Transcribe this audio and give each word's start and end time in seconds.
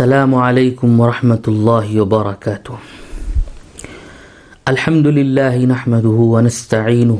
السلام 0.00 0.32
عليكم 0.32 0.88
ورحمة 1.00 1.44
الله 1.48 1.86
وبركاته 2.00 2.76
الحمد 4.72 5.06
لله 5.12 5.54
نحمده 5.60 6.18
ونستعينه 6.34 7.18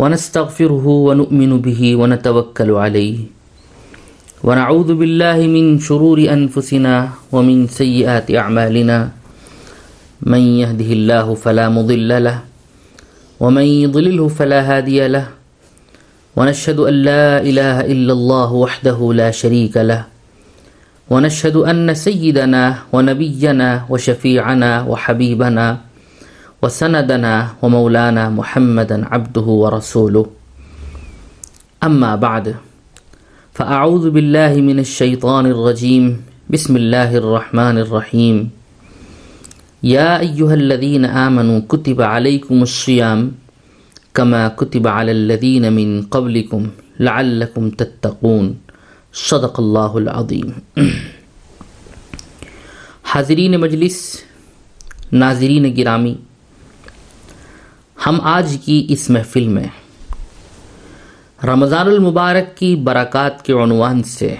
ونستغفره 0.00 0.86
ونؤمن 0.88 1.52
به 1.60 1.80
ونتوكل 2.00 2.70
عليه 2.70 3.18
ونعوذ 4.48 4.90
بالله 4.96 5.38
من 5.44 5.76
شرور 5.76 6.24
أنفسنا 6.24 7.28
ومن 7.28 7.68
سيئات 7.68 8.32
أعمالنا 8.32 8.98
من 10.24 10.42
يهده 10.64 10.90
الله 10.98 11.26
فلا 11.36 11.68
مضل 11.68 12.10
له 12.24 12.38
ومن 13.44 13.66
يضلله 13.84 14.24
فلا 14.28 14.60
هادي 14.64 15.04
له۔ 15.12 15.26
ونشهد 16.32 16.78
أن 16.80 16.94
لا 17.04 17.44
إله 17.44 17.76
إلا 17.92 18.12
الله 18.16 18.50
وحده 18.52 18.98
لا 19.12 19.28
شريك 19.28 19.76
له۔ 19.76 20.15
ونشهد 21.06 21.56
أن 21.56 21.94
سيدنا 21.94 22.90
ونبينا 22.92 23.86
وشفيعنا 23.90 24.70
وحبيبنا 24.90 25.66
وسندنا 26.62 27.34
ومولانا 27.62 28.24
محمدا 28.30 28.96
عبده 29.06 29.46
ورسوله. 29.62 30.26
أما 31.84 32.12
بعد، 32.16 32.46
فأعوذ 33.54 34.10
بالله 34.10 34.52
من 34.58 34.78
الشيطان 34.82 35.46
الرجيم. 35.46 36.04
بسم 36.50 36.76
الله 36.76 37.10
الرحمن 37.22 37.76
الرحيم. 37.86 38.36
يا 39.86 40.18
أيها 40.18 40.54
الذين 40.54 41.04
آمنوا، 41.06 41.70
كتب 41.70 42.02
عليكم 42.02 42.62
الصيام 42.62 43.20
كما 44.10 44.48
كتب 44.58 44.86
على 44.86 45.12
الذين 45.12 45.70
من 45.70 46.10
قبلكم 46.10 46.62
لعلكم 47.00 47.64
تتقون. 47.70 48.65
صدق 49.16 49.58
اللہ 49.58 49.94
العظیم۔ 49.94 50.50
حاضرین 53.04 53.56
مجلس، 53.60 53.96
ناظرین 55.12 55.76
گرامی، 55.76 56.14
ہم 58.06 58.20
آج 58.20 58.56
کی 58.64 58.86
اس 58.88 59.08
محفل 59.10 59.46
میں 59.48 59.68
رمضان 61.46 61.86
المبارک 61.86 62.56
کی 62.56 62.74
برکات 62.76 63.44
کے 63.44 63.52
عنوان 63.52 64.02
سے 64.02 64.34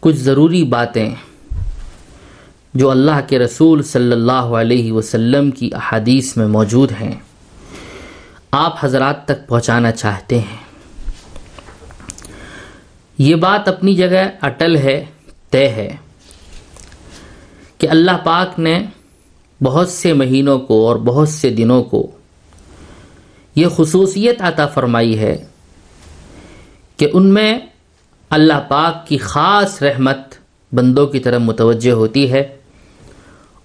کچھ 0.00 0.16
ضروری 0.16 0.64
باتیں 0.64 1.10
جو 2.74 2.90
اللہ 2.90 3.20
کے 3.28 3.38
رسول 3.38 3.82
صلی 3.82 4.12
اللہ 4.12 4.54
علیہ 4.60 4.92
وسلم 4.92 5.50
کی 5.50 5.70
احادیث 5.74 6.36
میں 6.36 6.46
موجود 6.46 6.92
ہیں، 7.00 7.14
آپ 8.50 8.84
حضرات 8.84 9.24
تک 9.24 9.46
پہنچانا 9.48 9.92
چاہتے 9.92 10.38
ہیں۔ 10.38 10.65
یہ 13.18 13.34
بات 13.34 13.68
اپنی 13.68 13.94
جگہ 13.94 14.28
اٹل 14.40 14.76
ہے، 14.76 15.04
طے 15.50 15.68
ہے 15.68 15.96
کہ 17.78 17.88
اللہ 17.90 18.10
پاک 18.24 18.58
نے 18.58 18.78
بہت 19.62 19.88
سے 19.88 20.12
مہینوں 20.12 20.58
کو 20.58 20.88
اور 20.88 20.96
بہت 20.96 21.28
سے 21.28 21.50
دنوں 21.50 21.82
کو 21.82 22.10
یہ 23.54 23.66
خصوصیت 23.76 24.42
عطا 24.42 24.66
فرمائی 24.66 25.18
ہے 25.18 25.46
کہ 26.96 27.08
ان 27.12 27.34
میں 27.34 27.58
اللہ 28.30 28.60
پاک 28.68 29.06
کی 29.06 29.18
خاص 29.18 29.82
رحمت 29.82 30.34
بندوں 30.72 31.06
کی 31.06 31.18
طرف 31.18 31.40
متوجہ 31.40 31.90
ہوتی 31.90 32.32
ہے 32.32 32.56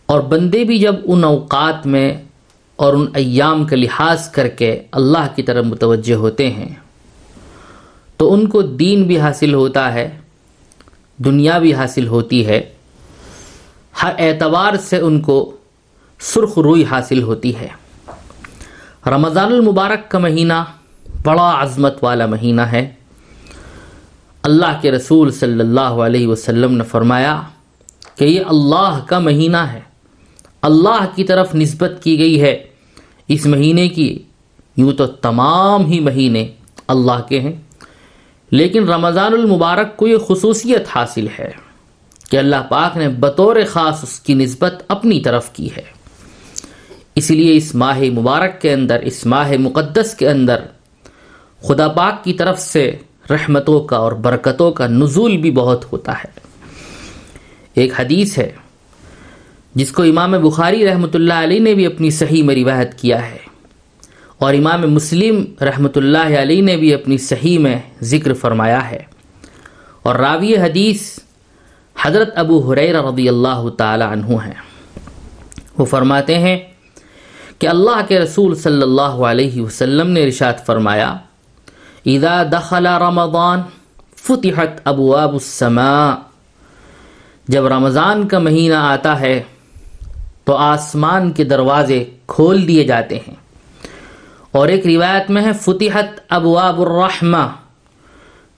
اور 0.06 0.20
بندے 0.20 0.64
بھی 0.64 0.80
جب 0.80 0.96
ان 1.04 1.24
اوقات 1.24 1.88
میں 1.88 2.14
اور 2.76 2.94
ان 2.94 3.06
ایام 3.16 3.66
کا 3.66 3.76
لحاظ 3.76 4.30
کر 4.30 4.48
کے 4.48 4.84
اللہ 4.92 5.28
کی 5.36 5.44
طرف 5.44 5.66
متوجہ 5.66 6.16
ہوتے 6.16 6.52
ہیں۔ 6.52 6.76
تو 8.22 8.34
ان 8.34 8.48
کو 8.48 8.62
دین 8.62 9.04
بھی 9.04 9.20
حاصل 9.20 9.54
ہوتا 9.54 9.94
ہے، 9.94 10.18
دنیا 11.18 11.58
بھی 11.58 11.74
حاصل 11.74 12.08
ہوتی 12.08 12.46
ہے۔ 12.46 12.62
ہر 14.04 14.12
اعتبار 14.18 14.74
سے 14.78 14.98
ان 14.98 15.22
کو 15.22 15.58
سرخ 16.20 16.58
روئی 16.58 16.86
حاصل 16.86 17.22
ہوتی 17.22 17.56
ہے۔ 17.56 17.68
رمضان 19.08 19.52
المبارک 19.52 20.12
کا 20.12 20.20
مہینہ 20.20 20.54
بڑا 21.26 21.64
عظمت 21.64 22.04
والا 22.04 22.26
مہینہ 22.26 22.62
ہے۔ 22.62 22.94
اللہ 24.44 24.80
کے 24.82 24.92
رسول 24.92 25.32
صلی 25.32 25.60
اللہ 25.60 25.80
علیہ 25.80 26.28
وسلم 26.28 26.78
نے 26.78 26.84
فرمایا 26.84 27.42
کہ 28.16 28.26
یہ 28.26 28.42
اللہ 28.46 29.00
کا 29.06 29.20
مہینہ 29.20 29.58
ہے۔ 29.58 29.82
اللہ 30.62 31.06
کی 31.16 31.24
طرف 31.24 31.56
نسبت 31.56 31.92
کی 32.04 32.20
گئی 32.20 32.42
ہے۔ 32.42 32.64
اس 33.28 33.46
مہینے 33.46 33.90
کی 33.90 34.24
یوں 34.78 34.92
تو 34.92 35.08
تمام 35.08 35.86
ہی 35.86 36.00
مہینے 36.00 36.52
اللہ 36.88 37.22
کے 37.30 37.40
ہیں۔ 37.40 37.71
لیکن 38.52 38.90
رمضان 38.90 39.34
المبارک 39.34 39.98
کو 39.98 40.08
یہ 40.08 40.18
خصوصیت 40.18 40.84
حاصل 40.96 41.28
ہے 41.40 41.52
کہ 42.30 42.38
اللہ 42.38 42.56
پاک 42.70 42.98
نے 42.98 43.10
بطور 43.10 43.56
خاص 43.68 44.04
اس 44.04 44.20
کی 44.20 44.34
نسبت 44.34 44.84
اپنی 44.88 45.22
طرف 45.22 45.50
کی 45.54 45.70
ہے۔ 45.78 46.02
اس 47.16 47.32
لیے 47.32 47.58
اس 47.58 47.76
ماہ 47.76 48.00
مبارک 48.00 48.62
کے 48.62 48.74
اندر، 48.74 49.00
اس 49.00 49.26
ماہ 49.26 49.52
مقدس 49.60 50.16
کے 50.16 50.30
اندر 50.30 50.56
خدا 51.62 51.88
پاک 51.88 52.24
کی 52.24 52.34
طرف 52.34 52.62
سے 52.62 52.96
رحمتوں 53.30 53.82
کا 53.82 53.98
اور 53.98 54.12
برکتوں 54.12 54.72
کا 54.72 54.88
نزول 54.88 55.38
بھی 55.38 55.52
بہت 55.52 55.94
ہوتا 55.94 56.12
ہے۔ 56.12 56.40
ایک 57.74 58.00
حدیث 58.00 58.38
ہے 58.38 58.52
جس 59.76 59.92
کو 59.92 60.04
امام 60.04 60.32
بخاری 60.32 60.86
رحمۃ 60.86 61.14
اللہ 61.14 61.34
علیہ 61.34 61.60
نے 61.60 61.74
بھی 61.74 61.86
اپنی 61.86 62.10
صحیح 62.10 62.44
میں 62.44 62.56
روایت 62.56 63.00
کیا 63.00 63.32
ہے۔ 63.32 63.38
اور 64.42 64.54
امام 64.54 64.82
مسلم 64.82 65.44
رحمۃ 65.62 65.96
اللہ 65.96 66.42
علیہ 66.42 66.62
نے 66.62 66.78
بھی 66.78 66.94
اپنی 66.94 67.18
صحیح 67.18 67.60
میں 67.60 67.80
ذکر 68.02 68.34
فرمایا 68.34 68.92
ہے۔ 68.92 69.00
اور 70.04 70.16
راوی 70.16 70.56
حدیث 70.58 71.20
حضرت 72.02 72.30
ابو 72.36 72.72
حریر 72.72 73.04
رضی 73.04 73.30
اللہ 73.30 73.70
تعالی 73.78 74.04
عنہ 74.04 74.26
ہیں۔ 74.26 74.54
وہ 75.78 75.86
فرماتے 75.86 76.40
ہیں 76.40 76.58
کہ 77.60 77.68
اللہ 77.68 78.02
کے 78.08 78.20
رسول 78.20 78.56
صلی 78.56 78.82
اللہ 78.82 79.20
علیہ 79.32 79.62
وسلم 79.62 80.08
نے 80.08 80.24
ارشاد 80.24 80.66
فرمایا، 80.66 81.18
اذا 82.06 82.44
دخل 82.52 82.88
رمضان 82.88 83.62
فتحت 84.16 84.82
ابواب 84.84 85.34
السماء 85.34 86.16
جب 87.48 87.66
رمضان 87.66 88.28
کا 88.28 88.40
مہینہ 88.40 88.76
آتا 88.76 89.20
ہے، 89.20 89.44
تو 90.46 90.56
آسمان 90.56 91.32
کے 91.32 91.44
دروازے 91.44 92.04
کھول 92.28 92.68
دیے 92.68 92.84
جاتے 92.84 93.16
ہیں۔ 93.16 93.41
اور 94.52 94.68
ایک 94.68 94.88
روایت 94.88 95.30
میں 95.30 95.42
ہے، 95.42 95.54
فتحت 95.54 96.20
ابواب 96.30 96.82
الرحمہ۔ 96.82 97.56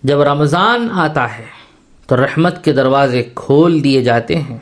جب 0.04 0.22
رمضان 0.22 0.88
آتا 0.92 1.38
ہے، 1.38 1.46
تو 2.08 2.18
رحمت 2.18 2.64
کے 2.64 2.72
دروازے 2.72 3.24
کھول 3.36 3.84
دیے 3.84 4.04
جاتے 4.04 4.36
ہیں۔ 4.36 4.58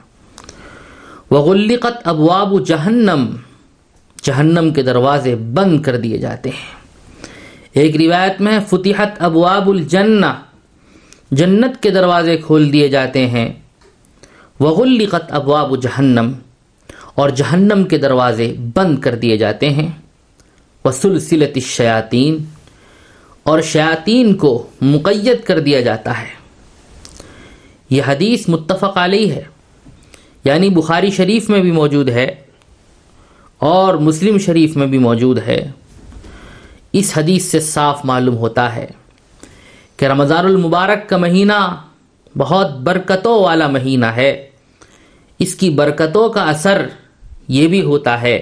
وغلقت 1.31 2.07
ابواب 2.07 2.65
جہنم۔ 2.65 3.35
جہنم 4.23 4.73
کے 4.73 4.81
دروازے 4.81 5.35
بند 5.35 5.81
کر 5.81 5.97
دیے 5.97 6.17
جاتے 6.17 6.49
ہیں۔ 6.49 6.81
ایک 7.73 7.95
روایت 7.95 8.41
میں 8.41 8.59
فتحت 8.69 9.09
ابواب 9.19 9.69
الجنہ۔ 9.69 10.25
جنت 11.31 11.83
کے 11.83 11.89
دروازے 11.89 12.37
کھول 12.37 12.73
دیے 12.73 12.87
جاتے 12.87 13.27
ہیں۔ 13.27 13.53
وغلقت 14.59 15.31
ابواب 15.31 15.81
جہنم۔ 15.81 16.31
اور 17.15 17.29
جہنم 17.29 17.83
کے 17.83 17.97
دروازے 17.97 18.55
بند 18.73 18.99
کر 18.99 19.15
دیے 19.15 19.37
جاتے 19.37 19.69
ہیں۔ 19.69 20.00
وسلسلت 20.85 21.51
الشیاطین، 21.55 22.37
اور 23.43 23.61
شیاطین 23.61 24.33
کو 24.37 24.51
مقید 24.81 25.43
کر 25.43 25.59
دیا 25.59 25.81
جاتا 25.81 26.19
ہے۔ 26.21 26.29
یہ 27.89 28.01
حدیث 28.07 28.47
متفق 28.49 28.97
علیہ 28.97 29.33
ہے 29.33 29.43
یعنی 30.45 30.69
بخاری 30.69 31.09
شریف 31.11 31.49
میں 31.49 31.59
بھی 31.59 31.71
موجود 31.71 32.09
ہے 32.09 32.29
اور 33.61 33.93
مسلم 33.99 34.37
شریف 34.37 34.75
میں 34.77 34.87
بھی 34.87 34.97
موجود 34.97 35.39
ہے۔ 35.47 35.59
اس 36.93 37.11
حدیث 37.17 37.45
سے 37.45 37.59
صاف 37.59 38.05
معلوم 38.05 38.37
ہوتا 38.37 38.73
ہے 38.75 38.87
کہ 39.97 40.05
رمضان 40.05 40.45
المبارک 40.45 41.07
کا 41.09 41.17
مہینہ 41.17 41.59
بہت 42.35 42.71
برکتوں 42.79 43.41
والا 43.43 43.67
مہینہ 43.67 44.05
ہے۔ 44.05 44.31
اس 45.39 45.53
کی 45.55 45.69
برکتوں 45.69 46.27
کا 46.29 46.43
اثر 46.43 46.85
یہ 47.47 47.67
بھی 47.67 47.81
ہوتا 47.81 48.21
ہے 48.21 48.39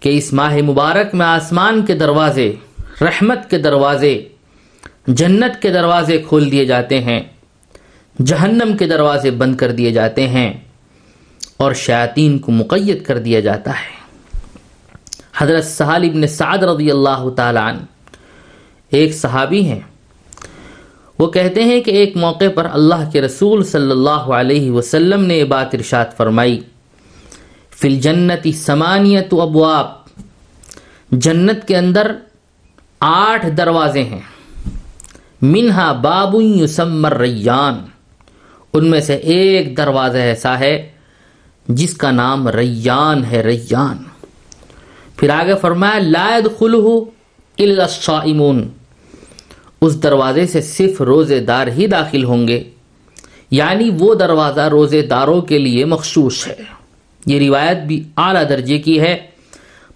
کہ 0.00 0.08
اس 0.08 0.32
ماہ 0.32 0.56
مبارک 0.56 1.14
میں 1.14 1.26
آسمان 1.26 1.86
کے 1.86 1.94
دروازے، 1.94 2.52
رحمت 3.00 3.50
کے 3.50 3.58
دروازے، 3.58 4.28
جنت 5.06 5.62
کے 5.62 5.70
دروازے 5.70 6.18
کھول 6.28 6.50
دیے 6.52 6.64
جاتے 6.64 7.00
ہیں، 7.00 7.20
جہنم 8.24 8.76
کے 8.76 8.86
دروازے 8.86 9.30
بند 9.30 9.56
کر 9.56 9.72
دیے 9.72 9.90
جاتے 9.90 10.28
ہیں 10.28 10.52
اور 11.56 11.72
شیاطین 11.72 12.38
کو 12.38 12.52
مقید 12.52 13.02
کر 13.02 13.18
دیا 13.18 13.40
جاتا 13.40 13.70
ہے۔ 13.70 13.98
حضرت 15.38 15.64
سہال 15.64 16.04
ابن 16.04 16.26
سعد 16.26 16.58
رضی 16.58 16.90
اللہ 16.90 17.28
تعالیٰ 17.36 17.62
عنہ 17.62 17.78
ایک 18.90 19.14
صحابی 19.14 19.66
ہیں۔ 19.66 19.80
وہ 21.18 21.26
کہتے 21.26 21.64
ہیں 21.64 21.80
کہ 21.80 21.90
ایک 21.90 22.16
موقع 22.16 22.44
پر 22.54 22.66
اللہ 22.72 23.10
کے 23.12 23.20
رسول 23.20 23.64
صلی 23.64 23.90
اللہ 23.90 24.10
علیہ 24.10 24.70
وسلم 24.70 25.24
نے 25.24 25.34
یہ 25.34 25.44
بات 25.44 25.74
ارشاد 25.74 26.06
فرمائی۔ 26.16 26.60
فی 27.80 27.88
الجنتی 27.88 28.52
سمانیت 28.52 29.34
ابواب۔ 29.34 29.86
جنت 31.10 31.68
کے 31.68 31.76
اندر 31.76 32.12
آٹھ 33.00 33.46
دروازے 33.50 34.02
ہیں۔ 34.02 34.20
منہا 35.42 35.92
باب 35.92 36.34
یسمر 36.40 37.16
ریان۔ 37.16 37.74
ان 38.72 38.90
میں 38.90 39.00
سے 39.00 39.14
ایک 39.14 39.76
دروازہ 39.76 40.18
ایسا 40.18 40.58
ہے 40.58 40.90
جس 41.68 41.94
کا 41.94 42.10
نام 42.10 42.48
ریان 42.48 43.24
ہے، 43.24 43.40
ریان۔ 43.40 43.96
پھر 45.16 45.30
آگے 45.30 45.54
فرمایا 45.60 45.98
لائد 45.98 46.58
خلو 46.58 47.04
الصائمون۔ 47.58 48.68
اس 49.80 50.02
دروازے 50.02 50.46
سے 50.46 50.60
صرف 50.60 51.00
روزے 51.00 51.40
دار 51.40 51.66
ہی 51.66 51.86
داخل 51.86 52.24
ہوں 52.24 52.48
گے۔ 52.48 52.70
یعنی 53.50 53.90
وہ 53.98 54.14
دروازہ 54.14 54.60
روزے 54.60 55.02
داروں 55.02 55.40
کے 55.40 55.58
لیے 55.58 55.84
مخصوص 55.84 56.48
ہے۔ 56.48 56.77
یہ 57.28 57.38
روایت 57.38 57.78
بھی 57.86 58.02
اعلیٰ 58.16 58.48
درجے 58.48 58.78
کی 58.78 59.00
ہے۔ 59.00 59.16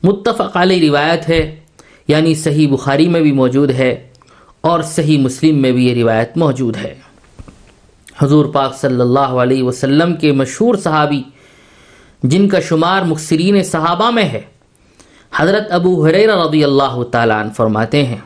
متفق 0.02 0.56
علی 0.56 0.88
روایت 0.88 1.28
ہے 1.28 1.42
یعنی 2.08 2.34
صحیح 2.34 2.68
بخاری 2.68 3.08
میں 3.08 3.20
بھی 3.20 3.32
موجود 3.32 3.70
ہے 3.70 4.08
اور 4.60 4.82
صحیح 4.82 5.18
مسلم 5.18 5.62
میں 5.62 5.72
بھی 5.72 5.88
یہ 5.88 5.94
روایت 5.94 6.36
موجود 6.36 6.76
ہے۔ 6.76 6.94
حضور 8.18 8.44
پاک 8.44 8.74
صلی 8.74 9.00
اللہ 9.00 9.32
علیہ 9.42 9.62
وسلم 9.62 10.14
کے 10.16 10.32
مشہور 10.32 10.74
صحابی، 10.74 11.22
جن 12.22 12.48
کا 12.48 12.60
شمار 12.60 13.02
مخصرین 13.02 13.62
صحابہ 13.62 14.10
میں 14.10 14.24
ہے، 14.24 14.40
حضرت 15.36 15.72
ابو 15.72 16.06
حریر 16.06 16.30
رضی 16.36 16.64
اللہ 16.64 17.02
تعالیٰ 17.12 17.40
عنہ 17.40 17.52
فرماتے 17.56 18.04
ہیں 18.04 18.20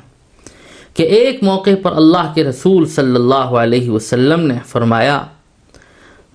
کہ 0.94 1.02
ایک 1.02 1.42
موقع 1.42 1.70
پر 1.82 1.92
اللہ 1.96 2.32
کے 2.34 2.44
رسول 2.44 2.86
صلی 2.86 3.14
اللہ 3.14 3.48
علیہ 3.62 3.90
وسلم 3.90 4.40
نے 4.40 4.58
فرمایا 4.66 5.22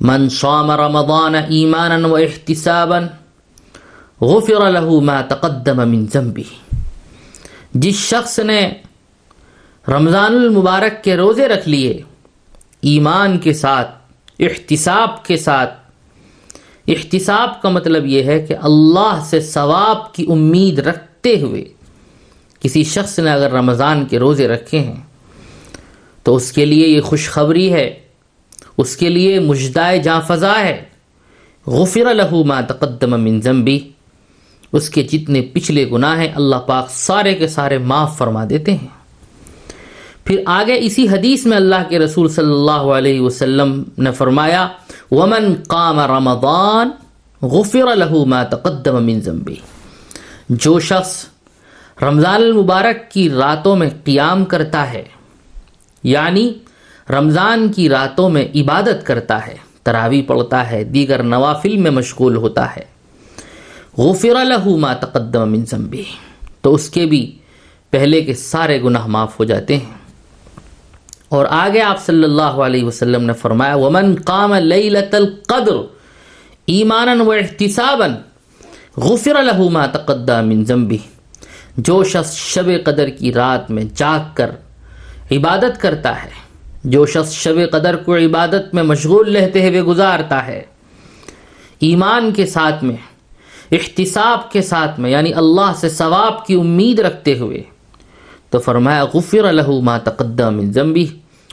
من 0.02 0.30
صام 0.30 0.72
رمضان 0.72 1.36
ایمانا 1.36 2.08
و 2.08 2.16
احتسابا 2.18 3.00
غفر 4.22 4.64
له 4.70 5.00
ما 5.10 5.22
تقدم 5.34 5.82
من 5.90 6.06
ذنبه. 6.14 6.50
جس 7.74 7.96
شخص 8.06 8.40
نے 8.46 8.62
رمضان 9.86 10.36
المبارک 10.36 11.04
کے 11.04 11.16
روزے 11.18 11.48
رکھ 11.48 11.68
لیے، 11.70 11.94
ایمان 12.82 13.38
کے 13.40 13.54
ساتھ، 13.54 13.92
احتساب 14.40 15.24
کے 15.26 15.38
ساتھ، 15.38 15.74
احتساب 16.88 17.62
کا 17.62 17.70
مطلب 17.70 18.06
یہ 18.06 18.24
ہے 18.24 18.40
کہ 18.48 18.56
اللہ 18.70 19.24
سے 19.30 19.40
ثواب 19.54 20.14
کی 20.14 20.26
امید 20.30 20.80
رکھتے 20.88 21.40
ہوئے 21.42 21.64
کسی 22.62 22.84
شخص 22.84 23.20
نے 23.20 23.32
اگر 23.32 23.52
رمضان 23.52 24.06
کے 24.06 24.20
روزے 24.20 24.48
رکھے 24.48 24.80
ہیں، 24.80 25.02
تو 26.24 26.36
اس 26.36 26.52
کے 26.52 26.66
لیے 26.66 26.88
یہ 26.88 27.02
خوشخبری 27.02 27.72
ہے 27.74 28.01
اس 28.82 28.98
کے 28.98 29.10
لیے 29.10 29.40
مجدائے 29.40 29.98
جاں 30.00 30.22
فضا 30.28 30.60
ہے۔ 30.60 30.78
غفر 31.68 32.08
له 32.14 32.42
ما 32.46 32.62
تقدم 32.62 33.22
من 33.22 33.42
ذنبی۔ 33.42 33.80
اس 34.74 34.90
کے 34.90 35.04
جتنے 35.04 35.42
پچھلے 35.42 35.90
گناہ 35.92 36.18
ہیں 36.20 36.32
اللہ 36.36 36.56
پاک 36.56 36.90
سارے 36.90 37.34
کے 37.36 37.48
سارے 37.48 37.78
معاف 37.78 38.18
فرما 38.18 38.46
دیتے 38.50 38.72
ہیں۔ 38.74 38.88
پھر 40.26 40.42
آگے 40.46 40.76
اسی 40.80 41.08
حدیث 41.08 41.46
میں 41.46 41.58
اللہ 41.58 41.82
کے 41.90 42.00
رسول 42.00 42.30
صلی 42.30 42.52
اللہ 42.52 42.84
علیہ 42.98 43.22
وسلم 43.22 43.84
نے 43.98 44.12
فرمایا، 44.12 44.68
ومن 45.12 45.56
قام 45.68 46.00
رمضان 46.00 46.90
غفر 47.42 47.88
له 47.96 48.24
ما 48.26 48.44
تقدم 48.44 49.06
من 49.06 49.20
ذنبی 49.22 49.56
جو 50.50 50.80
شخص 50.80 51.26
رمضان 52.02 52.42
المبارک 52.42 53.12
کی 53.12 53.30
راتوں 53.30 53.76
میں 53.76 53.90
قیام 54.04 54.46
کرتا 54.46 54.94
ہے 54.94 55.04
یعنی 56.04 56.54
رمضان 57.10 57.72
کی 57.72 57.90
راتوں 57.90 58.30
میں 58.30 58.46
عبادت 58.56 59.06
کرتا 59.06 59.48
ہے، 59.48 59.56
تراوی 59.84 60.22
پڑھتا 60.22 60.72
ہے، 60.72 60.84
دیگر 60.84 61.24
نوافل 61.24 61.78
میں 61.78 61.92
مشغول 61.92 62.36
ہوتا 62.36 62.76
ہے۔ 62.76 62.82
غفر 63.98 64.46
له 64.46 64.78
ما 64.78 64.94
تقدم 64.94 65.52
من 65.52 65.66
ذنبی۔ 65.66 66.04
تو 66.62 66.74
اس 66.74 66.90
کے 66.90 67.06
بھی 67.06 67.38
پہلے 67.90 68.22
کے 68.22 68.34
سارے 68.34 68.82
گناہ 68.82 69.08
معاف 69.08 69.40
ہو 69.40 69.46
جاتے 69.46 69.78
ہیں۔ 69.78 69.94
اور 71.30 71.46
آگے 71.50 71.82
آپ 71.82 72.06
صلی 72.06 72.24
اللہ 72.24 72.42
علیہ 72.42 72.84
وسلم 72.84 73.24
نے 73.24 73.34
فرمایا، 73.34 73.76
ومن 73.76 74.16
قام 74.26 74.54
لیلت 74.54 75.16
القدر 75.16 75.74
ایمانا 76.66 77.24
و 77.24 77.32
احتسابا، 77.32 78.08
غفر 78.98 79.44
له 79.44 79.70
ما 79.70 79.86
تقدم 79.86 80.48
من 80.48 80.66
ذنبی۔ 80.66 80.98
جو 81.78 82.04
شخص 82.04 82.36
شب 82.36 82.66
قدر 82.84 83.08
کی 83.08 83.34
رات 83.34 83.72
میں 83.72 83.84
جاگ 83.96 84.20
کر 84.34 84.52
عبادت 85.32 85.82
کرتا 85.82 86.24
ہے 86.24 86.30
جو 86.84 87.06
شخص 87.06 87.32
شب 87.32 87.72
قدر 87.72 87.96
کو 87.96 88.16
عبادت 88.16 88.74
میں 88.74 88.84
مشغول 88.84 89.36
رہتے 89.36 89.70
ہوئے 89.70 89.82
گزارتا 89.82 90.48
ہے، 90.48 90.62
ایمان 91.80 92.34
کے 92.34 92.46
ساتھ 92.46 92.84
میں، 92.84 92.96
احتساب 93.72 94.52
کے 94.52 94.62
ساتھ 94.62 95.00
میں 95.00 95.10
یعنی 95.10 95.34
اللہ 95.34 95.74
سے 95.76 95.90
ثواب 95.90 96.46
کی 96.46 96.54
امید 96.54 97.00
رکھتے 97.00 97.40
ہوئے۔ 97.40 97.64
تو 98.50 98.60
فرمایا، 98.60 99.06
غفر 99.14 99.54
له 99.54 99.80
ما 99.80 99.98
تقدم 99.98 100.58
من 100.58 100.72
ذنبی، 100.72 101.06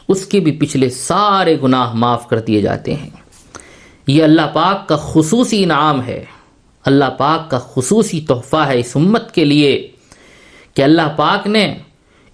اس 0.08 0.26
کے 0.26 0.40
بھی 0.40 0.52
پچھلے 0.52 0.90
سارے 0.90 1.56
گناہ 1.62 1.92
معاف 1.92 2.28
کر 2.28 2.38
دیے 2.38 2.60
جاتے 2.60 2.94
ہیں۔ 2.94 3.10
یہ 4.06 4.24
اللہ 4.24 4.42
پاک 4.52 4.88
کا 4.88 4.96
خصوصی 4.96 5.64
انعام 5.64 6.02
ہے۔ 6.02 6.24
اللہ 6.84 7.04
پاک 7.04 7.50
کا 7.50 7.58
خصوصی 7.58 8.20
تحفہ 8.20 8.56
ہے 8.56 8.78
اس 8.78 8.96
امت 8.96 9.34
کے 9.34 9.44
لیے 9.44 9.88
کہ 10.74 10.82
اللہ 10.82 11.02
پاک 11.16 11.46
نے 11.46 11.78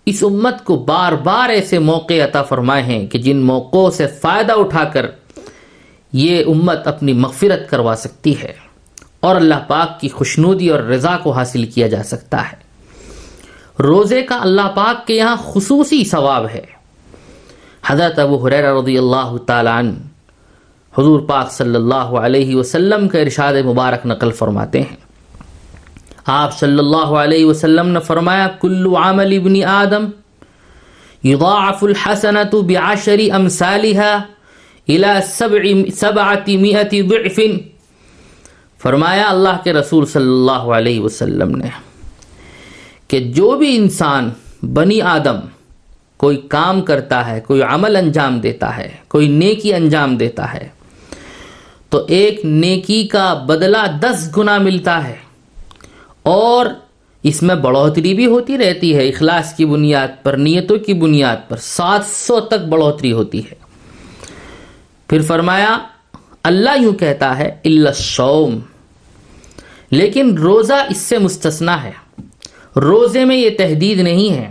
اس 0.06 0.22
امت 0.22 0.64
کو 0.64 0.76
بار 0.76 1.12
بار 1.12 1.48
ایسے 1.48 1.78
موقع 1.78 2.14
عطا 2.14 2.42
فرمائے 2.42 2.82
ہیں 2.82 3.06
کہ 3.06 3.18
جن 3.18 3.36
موقعوں 3.36 3.90
سے 3.90 4.06
فائدہ 4.06 4.52
اٹھا 4.52 4.84
کر 4.84 5.06
یہ 6.12 6.44
امت 6.46 6.86
اپنی 6.86 7.12
مغفرت 7.12 7.70
کروا 7.70 7.94
سکتی 7.98 8.42
ہے 8.42 8.52
اور 9.20 9.36
اللہ 9.36 9.54
پاک 9.66 10.00
کی 10.00 10.08
خوشنودی 10.08 10.68
اور 10.68 10.78
رضا 10.78 11.16
کو 11.16 11.30
حاصل 11.30 11.64
کیا 11.64 11.86
جا 11.86 12.02
سکتا 12.02 12.42
ہے۔ 12.52 12.64
روزے 13.82 14.22
کا 14.22 14.38
اللہ 14.40 14.72
پاک 14.74 15.06
کے 15.06 15.14
یہاں 15.14 15.36
خصوصی 15.44 16.04
ثواب 16.04 16.46
ہے۔ 16.54 16.64
حضرت 17.86 18.18
ابو 18.18 18.46
حریر 18.46 18.74
رضی 18.74 18.98
اللہ 18.98 19.36
تعالیٰ 19.46 19.78
عنہ 19.78 19.90
حضور 20.98 21.20
پاک 21.20 21.50
صلی 21.50 21.74
اللہ 21.74 21.94
علیہ 21.94 22.56
وسلم 22.56 23.08
کا 23.08 23.18
ارشاد 23.18 23.54
مبارک 23.64 24.06
نقل 24.06 24.30
فرماتے 24.30 24.80
ہیں۔ 24.80 25.03
آپ 26.26 26.58
صلی 26.58 26.78
اللہ 26.78 27.10
علیہ 27.22 27.44
وسلم 27.44 27.88
نے 27.88 28.00
فرمایا، 28.00 28.48
کلو 28.60 28.96
عمل 28.96 29.32
ابن 29.36 29.64
آدم 29.64 30.04
يضاعف 31.24 31.82
الحسنة 31.84 32.60
بعشر 32.68 33.20
امثالها 33.32 34.24
الى 34.88 35.12
سبع 35.28 35.62
سبعة 35.96 36.56
مئة 36.64 37.00
ضعف. 37.08 37.38
فرمایا، 38.82 39.28
اللہ 39.28 39.62
کے 39.64 39.72
رسول 39.72 40.06
صلی 40.06 40.30
اللہ 40.30 40.64
علیہ 40.78 41.00
وسلم 41.00 41.56
نے 41.56 41.68
کہ 43.08 43.20
جو 43.20 43.50
بھی 43.58 43.76
انسان 43.76 44.30
بنی 44.62 45.00
آدم 45.00 45.36
کوئی 46.16 46.36
کام 46.48 46.80
کرتا 46.82 47.26
ہے، 47.26 47.40
کوئی 47.40 47.62
عمل 47.62 47.96
انجام 47.96 48.40
دیتا 48.40 48.76
ہے، 48.76 48.88
کوئی 49.08 49.28
نیکی 49.28 49.74
انجام 49.74 50.16
دیتا 50.16 50.52
ہے، 50.54 50.68
تو 51.90 52.04
ایک 52.08 52.44
نیکی 52.44 53.06
کا 53.06 53.34
بدلہ 53.34 53.86
دس 54.00 54.28
گنا 54.36 54.58
ملتا 54.58 55.06
ہے۔ 55.08 55.16
اور 56.24 56.66
اس 57.22 57.42
میں 57.42 57.54
بڑھوتری 57.54 58.14
بھی 58.14 58.26
ہوتی 58.26 58.58
رہتی 58.58 58.96
ہے، 58.96 59.08
اخلاص 59.08 59.54
کی 59.54 59.64
بنیاد 59.64 60.08
پر، 60.22 60.36
نیتوں 60.36 60.78
کی 60.78 60.94
بنیاد 60.94 61.36
پر، 61.48 61.56
سات 61.56 62.00
سو 62.06 62.40
تک 62.40 62.68
بڑھوتری 62.68 63.12
ہوتی 63.12 63.38
ہے۔ 63.38 63.54
پھر 65.08 65.22
فرمایا، 65.22 65.78
اللہ 66.42 66.70
یوں 66.80 66.92
کہتا 66.92 67.38
ہے 67.38 67.56
اللہ 67.64 67.90
سوم 67.96 68.58
لیکن 69.90 70.38
روزہ 70.38 70.74
اس 70.90 70.96
سے 70.96 71.18
مستثنا 71.18 71.82
ہے۔ 71.82 71.92
روزے 72.76 73.24
میں 73.24 73.36
یہ 73.36 73.50
تحدید 73.58 73.98
نہیں 74.00 74.32
ہے 74.32 74.50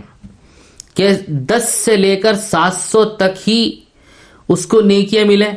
کہ 0.94 1.08
دس 1.28 1.68
سے 1.68 1.96
لے 1.96 2.16
کر 2.16 2.34
سات 2.34 2.72
سو 2.74 3.04
تک 3.04 3.48
ہی 3.48 3.80
اس 4.48 4.66
کو 4.66 4.80
نیکیاں 4.80 5.24
ملیں 5.24 5.52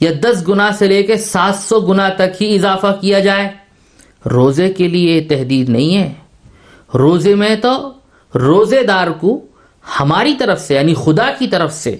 یا 0.00 0.10
دس 0.20 0.48
گنا 0.48 0.72
سے 0.72 0.86
لے 0.86 1.02
کے 1.02 1.16
سات 1.16 1.54
سو 1.54 1.80
گنا 1.80 2.08
تک 2.08 2.42
ہی 2.42 2.54
اضافہ 2.54 2.98
کیا 3.00 3.18
جائے۔ 3.18 3.63
روزے 4.30 4.72
کے 4.72 4.88
لیے 4.88 5.20
تحدید 5.20 5.68
نہیں 5.68 5.96
ہے۔ 5.96 6.12
روزے 6.94 7.34
میں 7.34 7.56
تو 7.56 7.92
روزے 8.34 8.82
دار 8.82 9.06
کو 9.06 9.40
ہماری 10.00 10.34
طرف 10.34 10.60
سے 10.60 10.74
یعنی 10.74 10.94
خدا 10.94 11.30
کی 11.38 11.46
طرف 11.46 11.74
سے 11.74 11.96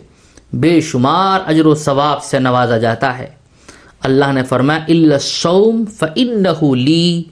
بے 0.53 0.81
شمار 0.81 1.41
اجر 1.47 1.67
و 1.67 1.75
ثواب 1.75 2.23
سے 2.23 2.39
نوازا 2.39 2.79
جاتا 2.79 3.19
ہے۔ 3.19 3.27
اللہ 4.01 4.33
نے 4.33 4.45
فرمایا 4.45 4.81
اللہ 4.89 5.19
سوم 5.21 5.85
لی 6.75 7.23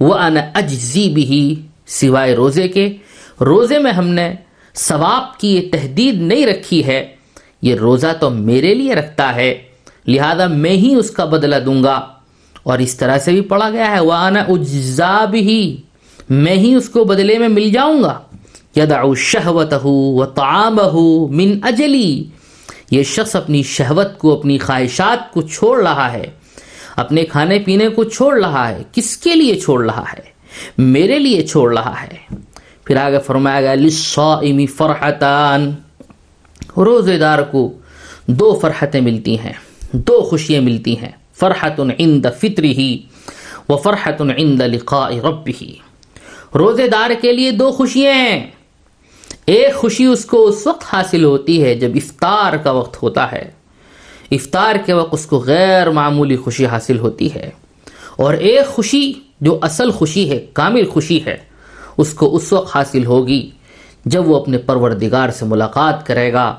و 0.00 0.14
ان 0.14 0.36
اجزی 0.54 1.10
بھی 1.10 1.62
سوائے 1.86 2.34
روزے 2.34 2.68
کے۔ 2.68 2.96
روزے 3.40 3.78
میں 3.78 3.92
ہم 3.92 4.08
نے 4.08 4.34
ثواب 4.74 5.38
کی 5.38 5.56
یہ 5.56 5.68
تحدید 5.72 6.14
نہیں 6.14 6.46
رکھی 6.46 6.86
ہے، 6.86 7.14
یہ 7.62 7.74
روزہ 7.74 8.06
تو 8.20 8.30
میرے 8.30 8.74
لیے 8.74 8.94
رکھتا 8.94 9.34
ہے، 9.34 9.62
لہذا 10.06 10.46
میں 10.46 10.70
ہی 10.70 10.94
اس 10.94 11.10
کا 11.10 11.24
بدلہ 11.24 11.56
دوں 11.56 11.82
گا۔ 11.82 12.13
اور 12.64 12.78
اس 12.78 12.96
طرح 12.96 13.18
سے 13.18 13.32
بھی 13.32 13.40
پڑھا 13.40 13.70
گیا 13.70 13.90
ہے۔ 13.90 14.00
وانا 14.00 14.40
اجزا 14.40 15.24
بھی 15.24 15.82
میں 16.30 16.56
ہی 16.56 16.74
اس 16.74 16.88
کو 16.88 17.04
بدلے 17.04 17.38
میں 17.38 17.48
مل 17.48 17.70
جاؤں 17.70 18.02
گا۔ 18.02 18.20
یدعو 18.76 19.14
شہوتہ 19.14 19.86
و 19.86 20.26
طعامہ 20.26 20.82
من 21.34 21.58
اجلی 21.62 22.24
یہ 22.90 23.02
شخص 23.02 23.36
اپنی 23.36 23.62
شہوت 23.62 24.18
کو، 24.18 24.38
اپنی 24.38 24.58
خواہشات 24.58 25.32
کو 25.32 25.42
چھوڑ 25.42 25.82
رہا 25.82 26.12
ہے۔ 26.12 26.26
اپنے 26.96 27.24
کھانے 27.24 27.58
پینے 27.58 27.88
کو 27.88 28.04
چھوڑ 28.04 28.38
رہا 28.38 28.68
ہے۔ 28.68 28.82
کس 28.92 29.16
کے 29.16 29.34
لیے 29.34 29.54
چھوڑ 29.54 29.84
رہا 29.84 30.02
ہے؟ 30.02 30.22
میرے 30.78 31.18
لیے 31.18 31.42
چھوڑ 31.42 31.78
رہا 31.78 32.02
ہے۔ 32.02 32.36
پھر 32.84 32.96
آگے 32.96 33.18
فرمایا 33.18 33.60
گیا، 33.60 33.74
لِلصَّائِمِ 33.74 34.66
فرحتان۔ 34.76 35.70
روزے 36.76 37.18
دار 37.18 37.38
کو 37.38 37.72
دو 38.26 38.58
فرحتیں 38.62 39.00
ملتی 39.00 39.38
ہیں، 39.38 39.52
دو 39.92 40.22
خوشیاں 40.22 40.62
ملتی 40.62 40.98
ہیں۔ 40.98 41.12
فرحت 41.40 41.80
عند 41.98 42.26
فطری 42.40 42.72
ہی 42.72 43.02
و 43.68 43.76
فرحت 43.76 44.22
عند 44.36 44.60
لقاء 44.60 45.08
ربہ 45.08 45.62
روزے 46.54 46.88
دار 46.88 47.10
کے 47.20 47.32
لیے 47.32 47.50
دو 47.50 47.72
خوشیاں 47.72 48.14
ہیں۔ 48.14 48.50
ایک 49.46 49.74
خوشی 49.74 50.04
اس 50.04 50.24
کو 50.24 50.46
اس 50.46 50.66
وقت 50.66 50.84
حاصل 50.92 51.24
ہوتی 51.24 51.62
ہے 51.62 51.74
جب 51.74 51.90
افطار 51.94 52.56
کا 52.56 52.70
وقت 52.70 53.02
ہوتا 53.02 53.32
ہے۔ 53.32 53.50
افطار 54.30 54.74
کے 54.86 54.92
وقت 54.92 55.14
اس 55.14 55.26
کو 55.26 55.38
غیر 55.38 55.90
معمولی 55.90 56.36
خوشی 56.36 56.66
حاصل 56.66 56.98
ہوتی 56.98 57.34
ہے۔ 57.34 57.50
اور 58.16 58.34
ایک 58.34 58.66
خوشی 58.66 59.12
جو 59.40 59.58
اصل 59.62 59.90
خوشی 59.90 60.30
ہے، 60.30 60.46
کامل 60.52 60.86
خوشی 60.86 61.24
ہے، 61.24 61.36
اس 61.98 62.14
کو 62.14 62.36
اس 62.36 62.52
وقت 62.52 62.76
حاصل 62.76 63.06
ہوگی 63.06 63.50
جب 64.04 64.28
وہ 64.28 64.40
اپنے 64.40 64.58
پروردگار 64.58 65.28
سے 65.28 65.44
ملاقات 65.44 66.06
کرے 66.06 66.32
گا۔ 66.32 66.54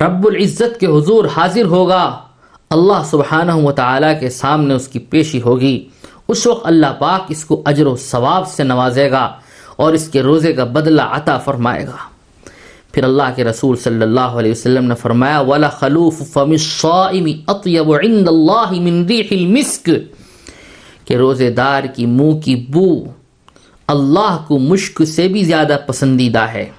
رب 0.00 0.26
العزت 0.26 0.80
کے 0.80 0.86
حضور 0.86 1.24
حاضر 1.36 1.64
ہوگا۔ 1.64 2.20
اللہ 2.70 3.02
سبحانہ 3.04 3.52
و 3.52 3.72
تعالیٰ 3.72 4.20
کے 4.20 4.30
سامنے 4.30 4.74
اس 4.74 4.88
کی 4.88 4.98
پیشی 4.98 5.42
ہوگی۔ 5.42 5.88
اس 6.28 6.46
وقت 6.46 6.66
اللہ 6.66 6.86
پاک 6.98 7.22
اس 7.28 7.44
کو 7.44 7.62
اجر 7.64 7.86
و 7.86 7.96
ثواب 7.96 8.48
سے 8.48 8.62
نوازے 8.62 9.10
گا 9.10 9.32
اور 9.76 9.92
اس 9.92 10.08
کے 10.08 10.22
روزے 10.22 10.52
کا 10.52 10.64
بدلہ 10.64 11.02
عطا 11.02 11.38
فرمائے 11.38 11.86
گا۔ 11.86 11.96
پھر 12.92 13.04
اللہ 13.04 13.30
کے 13.36 13.44
رسول 13.44 13.76
صلی 13.76 14.02
اللہ 14.02 14.38
علیہ 14.40 14.50
وسلم 14.50 14.84
نے 14.84 14.94
فرمایا 14.94 15.40
ولا 15.40 15.68
خلوف 15.68 16.22
فم 16.32 16.50
الصائم 16.50 17.26
اطيب 17.46 17.92
عند 17.94 18.28
الله 18.28 18.80
من 18.80 19.04
ريح 19.04 19.30
المسك 19.30 19.90
کہ 21.04 21.14
روزے 21.14 21.50
دار 21.50 21.82
کی 21.82 22.06
منہ 22.06 22.38
کی 22.38 22.56
بو 22.68 23.04
اللہ 23.86 24.36
کو 24.46 24.58
مشک 24.58 25.04
سے 25.04 25.28
بھی 25.28 25.44
زیادہ 25.44 25.76
پسندیدہ 25.86 26.46
ہے۔ 26.52 26.70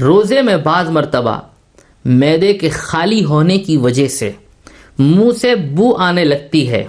روزے 0.00 0.42
میں 0.42 0.56
بعض 0.56 0.90
مرتبہ 0.90 1.40
میدے 2.04 2.52
کے 2.52 2.68
خالی 2.68 3.24
ہونے 3.24 3.58
کی 3.58 3.76
وجہ 3.76 4.08
سے 4.08 4.32
منہ 4.98 5.32
سے 5.40 5.54
بو 5.54 5.96
آنے 5.96 6.24
لگتی 6.24 6.70
ہے۔ 6.70 6.84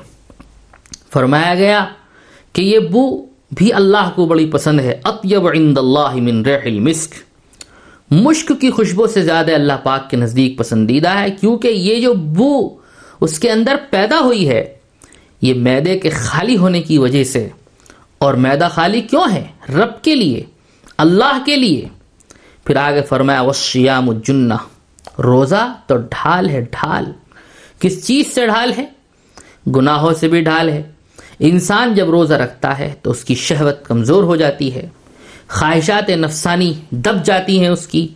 فرمایا 1.14 1.56
گیا 1.56 1.86
کہ 2.54 2.62
یہ 2.62 2.80
بو 2.80 3.26
بھی 3.52 3.74
اللہ 3.74 4.12
کو 4.16 4.26
بڑی 4.26 4.50
پسند 4.52 4.80
ہے۔ 4.80 5.00
اطیب 5.04 5.48
عند 5.48 5.78
اللہ 5.78 6.16
من 6.16 6.46
ریح 6.46 6.66
المسک۔ 6.66 7.14
مشک 8.12 8.52
کی 8.62 8.72
خوشبو 8.72 9.08
سے 9.08 9.22
زیادہ 9.22 9.54
اللہ 9.54 9.74
پاک 9.84 10.10
کے 10.10 10.18
نزدیک 10.18 10.58
پسندیدہ 10.58 11.10
ہے، 11.10 11.32
کیونکہ 11.40 11.68
یہ 11.68 12.02
جو 12.02 12.14
بو 12.14 12.70
اس 13.22 13.40
کے 13.40 13.52
اندر 13.52 13.76
پیدا 13.90 14.20
ہوئی 14.20 14.50
ہے، 14.50 14.76
یہ 15.42 15.54
میدے 15.54 16.00
کے 16.00 16.10
خالی 16.10 16.58
ہونے 16.58 16.82
کی 16.82 16.98
وجہ 16.98 17.24
سے۔ 17.24 17.50
اور 18.18 18.34
میدہ 18.34 18.68
خالی 18.72 19.02
کیوں 19.02 19.24
ہے؟ 19.34 19.44
رب 19.70 20.04
کے 20.04 20.16
لیے، 20.16 20.44
اللہ 20.98 21.44
کے 21.46 21.56
لیے۔ 21.56 21.86
پھر 22.66 22.76
آگے 22.76 23.02
فرمایا 23.02 23.42
وشیام 23.42 24.10
الجنہ 24.10 24.54
روزہ 25.22 25.74
تو 25.88 25.98
ڈھال 25.98 26.50
ہے، 26.50 26.62
ڈھال۔ 26.62 27.06
کس 27.80 28.08
چیز 28.08 28.28
سے 28.28 28.48
ڈھال 28.48 28.74
ہے؟ 28.78 28.86
گناہوں 29.76 30.14
سے 30.14 30.28
بھی 30.28 30.42
ڈھال 30.42 30.70
ہے۔ 30.70 30.82
انسان 31.40 31.94
جب 31.94 32.10
روزہ 32.10 32.34
رکھتا 32.34 32.80
ہے 32.80 32.94
تو 33.02 33.12
اس 33.12 33.24
کی 33.24 33.36
شہوت 33.36 33.86
کمزور 33.86 34.24
ہو 34.24 34.36
جاتی 34.36 34.76
ہے۔ 34.76 34.90
خواہشات 35.48 36.10
نفسانی 36.10 36.74
دب 36.90 37.26
جاتی 37.26 37.60
ہیں 37.60 37.68
اس 37.68 37.88
کی۔ 37.88 38.08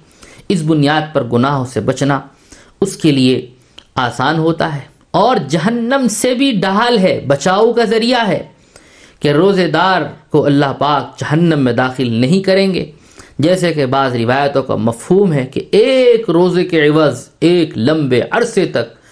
اس 0.49 0.61
بنیاد 0.61 1.13
پر 1.13 1.23
گناہوں 1.23 1.65
سے 1.65 1.79
بچنا 1.79 2.19
اس 2.81 2.97
کے 2.97 3.11
لیے 3.11 3.47
آسان 3.95 4.37
ہوتا 4.37 4.75
ہے۔ 4.75 4.81
اور 5.11 5.35
جہنم 5.49 6.07
سے 6.09 6.33
بھی 6.33 6.51
ڈہال 6.51 6.97
ہے، 6.97 7.23
بچاؤ 7.27 7.73
کا 7.73 7.83
ذریعہ 7.83 8.27
ہے 8.27 8.43
کہ 9.19 9.31
روزے 9.31 9.67
دار 9.67 10.01
کو 10.29 10.45
اللہ 10.45 10.73
پاک 10.77 11.19
جہنم 11.19 11.59
میں 11.59 11.73
داخل 11.73 12.11
نہیں 12.11 12.43
کریں 12.43 12.73
گے۔ 12.73 12.91
جیسے 13.39 13.73
کہ 13.73 13.85
بعض 13.85 14.15
روایتوں 14.15 14.63
کا 14.63 14.75
مفہوم 14.75 15.33
ہے 15.33 15.45
کہ 15.45 15.61
ایک 15.71 16.29
روزے 16.29 16.65
کے 16.65 16.87
عوض، 16.87 17.29
ایک 17.39 17.77
لمبے 17.77 18.21
عرصے 18.31 18.65
تک 18.65 19.02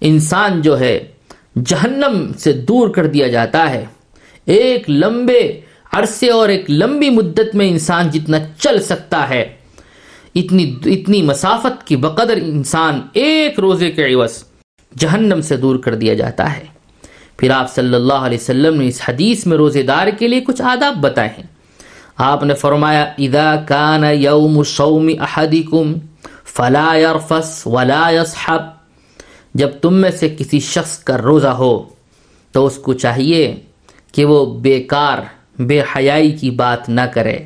انسان 0.00 0.62
جو 0.62 0.78
ہے 0.80 0.98
جہنم 1.64 2.32
سے 2.38 2.52
دور 2.52 2.88
کر 2.88 3.06
دیا 3.06 3.26
جاتا 3.26 3.70
ہے۔ 3.70 3.84
ایک 4.46 4.90
لمبے 4.90 5.60
عرصے 5.92 6.30
اور 6.30 6.48
ایک 6.48 6.70
لمبی 6.70 7.10
مدت 7.10 7.54
میں 7.54 7.68
انسان 7.68 8.10
جتنا 8.10 8.38
چل 8.58 8.80
سکتا 8.80 9.28
ہے، 9.28 9.56
اتنی 10.34 10.74
اتنی 10.84 11.22
مسافت 11.22 11.86
کی 11.86 11.96
بقدر 11.96 12.36
انسان 12.36 13.00
ایک 13.12 13.60
روزے 13.60 13.90
کے 13.90 14.14
عوض 14.14 14.44
جہنم 14.98 15.40
سے 15.40 15.56
دور 15.56 15.76
کر 15.76 15.94
دیا 15.94 16.14
جاتا 16.14 16.56
ہے۔ 16.56 16.64
پھر 17.36 17.50
آپ 17.50 17.74
صلی 17.74 17.94
اللہ 17.94 18.26
علیہ 18.26 18.38
وسلم 18.38 18.80
نے 18.80 18.88
اس 18.88 19.00
حدیث 19.08 19.46
میں 19.46 19.56
روزے 19.56 19.82
دار 19.82 20.08
کے 20.18 20.28
لیے 20.28 20.40
کچھ 20.40 20.62
آداب 20.62 20.96
بتائے 20.96 21.28
ہیں۔ 21.28 21.46
آپ 22.16 22.42
نے 22.42 22.54
فرمایا، 22.54 23.02
اذا 23.18 23.56
کان 23.68 24.04
یوم 24.04 24.62
صوم 24.62 25.10
احدکم 25.20 25.92
فلا 26.44 26.94
يرفس 26.94 27.62
ولا 27.66 28.10
يصحب 28.10 28.75
جب 29.56 29.70
تم 29.80 29.94
میں 29.94 30.10
سے 30.10 30.34
کسی 30.38 30.60
شخص 30.60 30.98
کا 30.98 31.18
روزہ 31.18 31.46
ہو 31.46 31.88
تو 32.52 32.66
اس 32.66 32.76
کو 32.76 32.92
چاہیے 32.92 33.56
کہ 34.12 34.24
وہ 34.24 34.60
بیکار، 34.60 35.18
بے 35.58 35.80
حیائی 35.80 36.30
کی 36.30 36.50
بات 36.50 36.88
نہ 36.88 37.00
کرے۔ 37.14 37.38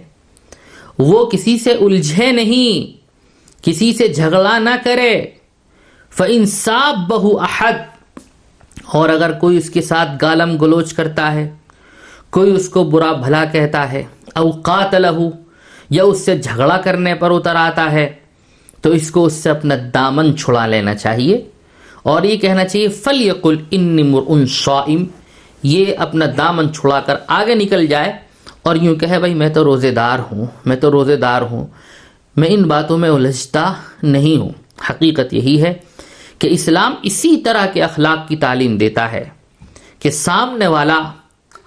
وہ 0.99 1.27
کسی 1.27 1.59
سے 1.59 1.73
الجھے 1.73 2.33
نہیں، 2.33 3.01
کسی 3.65 3.93
سے 3.93 4.09
جھگڑا 4.09 4.59
نہ 4.59 4.71
کرے۔ 4.85 5.27
فَإِنْ 6.11 6.69
بہو 7.09 7.41
احد 7.41 7.73
اور 8.85 9.09
اگر 9.09 9.33
کوئی 9.33 9.57
اس 9.57 9.71
کے 9.71 9.81
ساتھ 9.81 10.11
گالم 10.23 10.57
گلوچ 10.57 10.93
کرتا 10.93 11.33
ہے، 11.33 11.51
کوئی 12.31 12.53
اس 12.53 12.69
کو 12.69 12.85
برا 12.85 13.13
بھلا 13.13 13.45
کہتا 13.45 13.93
ہے 13.93 14.03
اوقات 14.35 14.95
لہو 14.95 15.31
یا 15.91 16.05
اس 16.05 16.21
سے 16.21 16.39
جھگڑا 16.39 16.81
کرنے 16.85 17.15
پر 17.15 17.31
اتر 17.31 17.55
آتا 17.55 17.93
ہے، 17.93 18.13
تو 18.81 18.91
اس 18.91 19.11
کو 19.11 19.25
اس 19.25 19.33
سے 19.33 19.51
اپنا 19.51 19.75
دامن 19.95 20.37
چھڑا 20.37 20.67
لینا 20.67 20.95
چاہیے۔ 20.95 21.50
اور 22.03 22.23
یہ 22.23 22.37
کہنا 22.37 22.65
چاہیے 22.65 22.89
فل 22.89 23.21
یقل 23.23 23.57
ان 23.71 24.47
شائم 24.47 25.05
یہ 25.63 25.97
اپنا 25.99 26.27
دامن 26.37 26.73
چھڑا 26.73 27.01
کر 27.01 27.17
آگے 27.27 27.55
نکل 27.55 27.87
جائے 27.87 28.13
اور 28.63 28.77
یوں 28.77 28.95
کہے، 28.97 29.19
بھائی 29.19 29.35
میں 29.35 29.49
تو 29.49 29.65
روزے 29.65 29.91
دار 29.91 30.19
ہوں، 30.33 30.47
میں 30.65 30.77
تو 30.77 30.91
روزے 30.91 31.17
دار 31.17 31.43
ہوں، 31.43 31.67
میں 32.37 32.49
ان 32.51 32.63
باتوں 32.63 32.99
میں 32.99 33.11
الجھتا 33.11 33.73
نہیں 34.03 34.37
ہوں۔ 34.37 34.51
حقیقت 34.91 35.33
یہی 35.35 35.63
ہے 35.63 35.73
کہ 36.39 36.49
اسلام 36.51 36.95
اسی 37.03 37.37
طرح 37.37 37.67
کے 37.67 37.83
اخلاق 37.83 38.29
کی 38.29 38.37
تعلیم 38.37 38.77
دیتا 38.77 39.11
ہے 39.13 39.25
کہ 39.99 40.11
سامنے 40.11 40.67
والا 40.67 41.01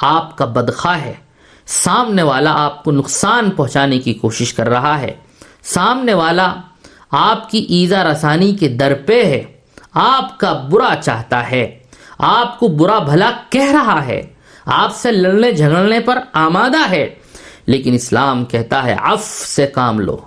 آپ 0.01 0.37
کا 0.37 0.45
بدخواہ 0.45 1.01
ہے، 1.01 1.13
سامنے 1.65 2.23
والا 2.23 2.53
آپ 2.55 2.83
کو 2.83 2.91
نقصان 2.91 3.51
پہنچانے 3.51 3.99
کی 3.99 4.13
کوشش 4.13 4.53
کر 4.53 4.69
رہا 4.69 4.99
ہے، 5.01 5.13
سامنے 5.63 6.13
والا 6.13 6.53
آپ 7.11 7.49
کی 7.49 7.65
ایزا 7.69 8.03
رسانی 8.03 8.55
کے 8.55 8.67
در 8.67 8.93
پہ 9.05 9.23
ہے۔ 9.25 9.43
آپ 9.93 10.39
کا 10.39 10.53
برا 10.53 10.95
چاہتا 11.03 11.51
ہے۔ 11.51 11.79
آپ 12.17 12.59
کو 12.59 12.67
برا 12.67 12.99
بھلا 12.99 13.31
کہہ 13.49 13.71
رہا 13.71 14.05
ہے۔ 14.05 14.21
آپ 14.65 14.95
سے 14.95 15.11
لڑنے 15.11 15.51
جھگڑنے 15.51 15.99
پر 15.99 16.19
آمادہ 16.33 16.89
ہے۔ 16.89 17.15
لیکن 17.65 17.93
اسلام 17.93 18.45
کہتا 18.45 18.83
ہے، 18.83 18.95
عف 18.99 19.23
سے 19.25 19.67
کام 19.67 19.99
لو، 19.99 20.17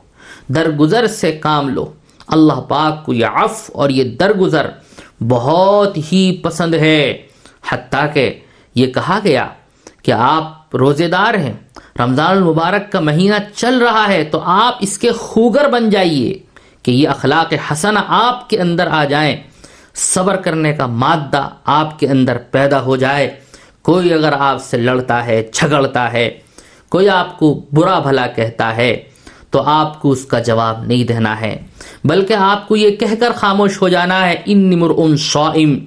درگزر 0.49 1.07
سے 1.07 1.33
کام 1.33 1.69
لو۔ 1.69 1.93
اللہ 2.27 2.53
پاک 2.53 3.07
کو 3.07 3.13
یہ 3.13 3.27
عف 3.27 3.71
اور 3.75 3.91
یہ 3.91 4.05
درگزر 4.05 4.67
بہت 5.29 5.97
ہی 6.13 6.41
پسند 6.43 6.75
ہے۔ 6.75 7.27
حتیٰ 7.69 8.13
کہ 8.15 8.41
یہ 8.75 8.87
کہا 8.87 9.19
گیا 9.25 9.47
کہ 10.03 10.13
آپ 10.13 10.77
روزے 10.77 11.09
دار 11.09 11.35
ہیں۔ 11.35 11.53
رمضان 11.99 12.37
المبارک 12.37 12.93
کا 12.93 13.01
مہینہ 13.01 13.35
چل 13.55 13.79
رہا 13.79 14.09
ہے 14.09 14.25
تو 14.25 14.41
آپ 14.45 14.77
اس 14.81 14.99
کے 14.99 15.13
خوگر 15.13 15.69
بن 15.69 15.91
جائیے 15.91 16.39
کہ 16.83 16.91
یہ 16.91 17.09
اخلاق 17.09 17.73
حسن 17.73 17.97
آپ 18.07 18.51
کے 18.51 18.59
اندر 18.61 18.87
آ 18.87 19.05
جائیں۔ 19.05 19.37
صبر 19.97 20.37
کرنے 20.37 20.73
کا 20.73 20.87
مادہ 20.87 21.49
آپ 21.65 21.99
کے 21.99 22.07
اندر 22.07 22.37
پیدا 22.51 22.81
ہو 22.81 22.97
جائے۔ 22.97 23.31
کوئی 23.83 24.13
اگر 24.13 24.33
آپ 24.33 24.63
سے 24.63 24.77
لڑتا 24.77 25.27
ہے، 25.27 25.49
جھگڑتا 25.53 26.13
ہے، 26.13 26.39
کوئی 26.89 27.09
آپ 27.09 27.39
کو 27.39 27.63
برا 27.73 27.99
بھلا 27.99 28.27
کہتا 28.27 28.77
ہے، 28.77 28.97
تو 29.51 29.63
آپ 29.63 30.03
کو 30.03 30.11
اس 30.11 30.25
کا 30.25 30.39
جواب 30.39 30.85
نہیں 30.85 31.05
دینا 31.05 31.41
ہے۔ 31.41 31.57
بلکہ 32.05 32.33
آپ 32.33 32.69
کو 32.69 32.77
یہ 32.77 32.91
کہہ 32.91 33.15
کر 33.21 33.33
خاموش 33.35 33.83
ہو 33.83 33.89
جانا 33.89 34.29
ہے 34.29 34.35
ان 34.47 34.59
نمر 34.59 34.91
ان 34.97 35.17
شائم 35.17 35.79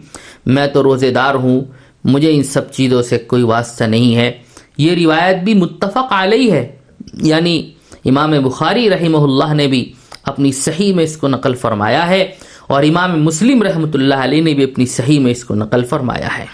میں 0.45 0.67
تو 0.67 0.83
روزے 0.83 1.11
دار 1.11 1.35
ہوں، 1.35 1.61
مجھے 2.03 2.35
ان 2.35 2.43
سب 2.43 2.71
چیزوں 2.71 3.01
سے 3.01 3.17
کوئی 3.17 3.43
واسطہ 3.43 3.83
نہیں 3.83 4.15
ہے۔ 4.15 4.31
یہ 4.77 4.95
روایت 4.95 5.37
بھی 5.37 5.53
متفق 5.53 6.13
علیہ 6.13 6.51
ہے۔ 6.51 6.75
یعنی 7.13 7.71
امام 8.05 8.31
بخاری 8.31 8.89
رحمہ 8.89 9.17
اللہ 9.17 9.53
نے 9.53 9.67
بھی 9.67 9.93
اپنی 10.23 10.51
صحیح 10.51 10.93
میں 10.93 11.03
اس 11.03 11.17
کو 11.17 11.27
نقل 11.27 11.55
فرمایا 11.55 12.09
ہے۔ 12.09 12.31
اور 12.69 12.83
امام 12.83 13.23
مسلم 13.23 13.63
رحمۃ 13.63 13.89
اللہ 13.93 14.15
علیہ 14.15 14.41
نے 14.41 14.53
بھی 14.53 14.63
اپنی 14.63 14.85
صحیح 14.85 15.19
میں 15.19 15.31
اس 15.31 15.45
کو 15.45 15.55
نقل 15.55 15.85
فرمایا 15.85 16.37
ہے۔ 16.37 16.45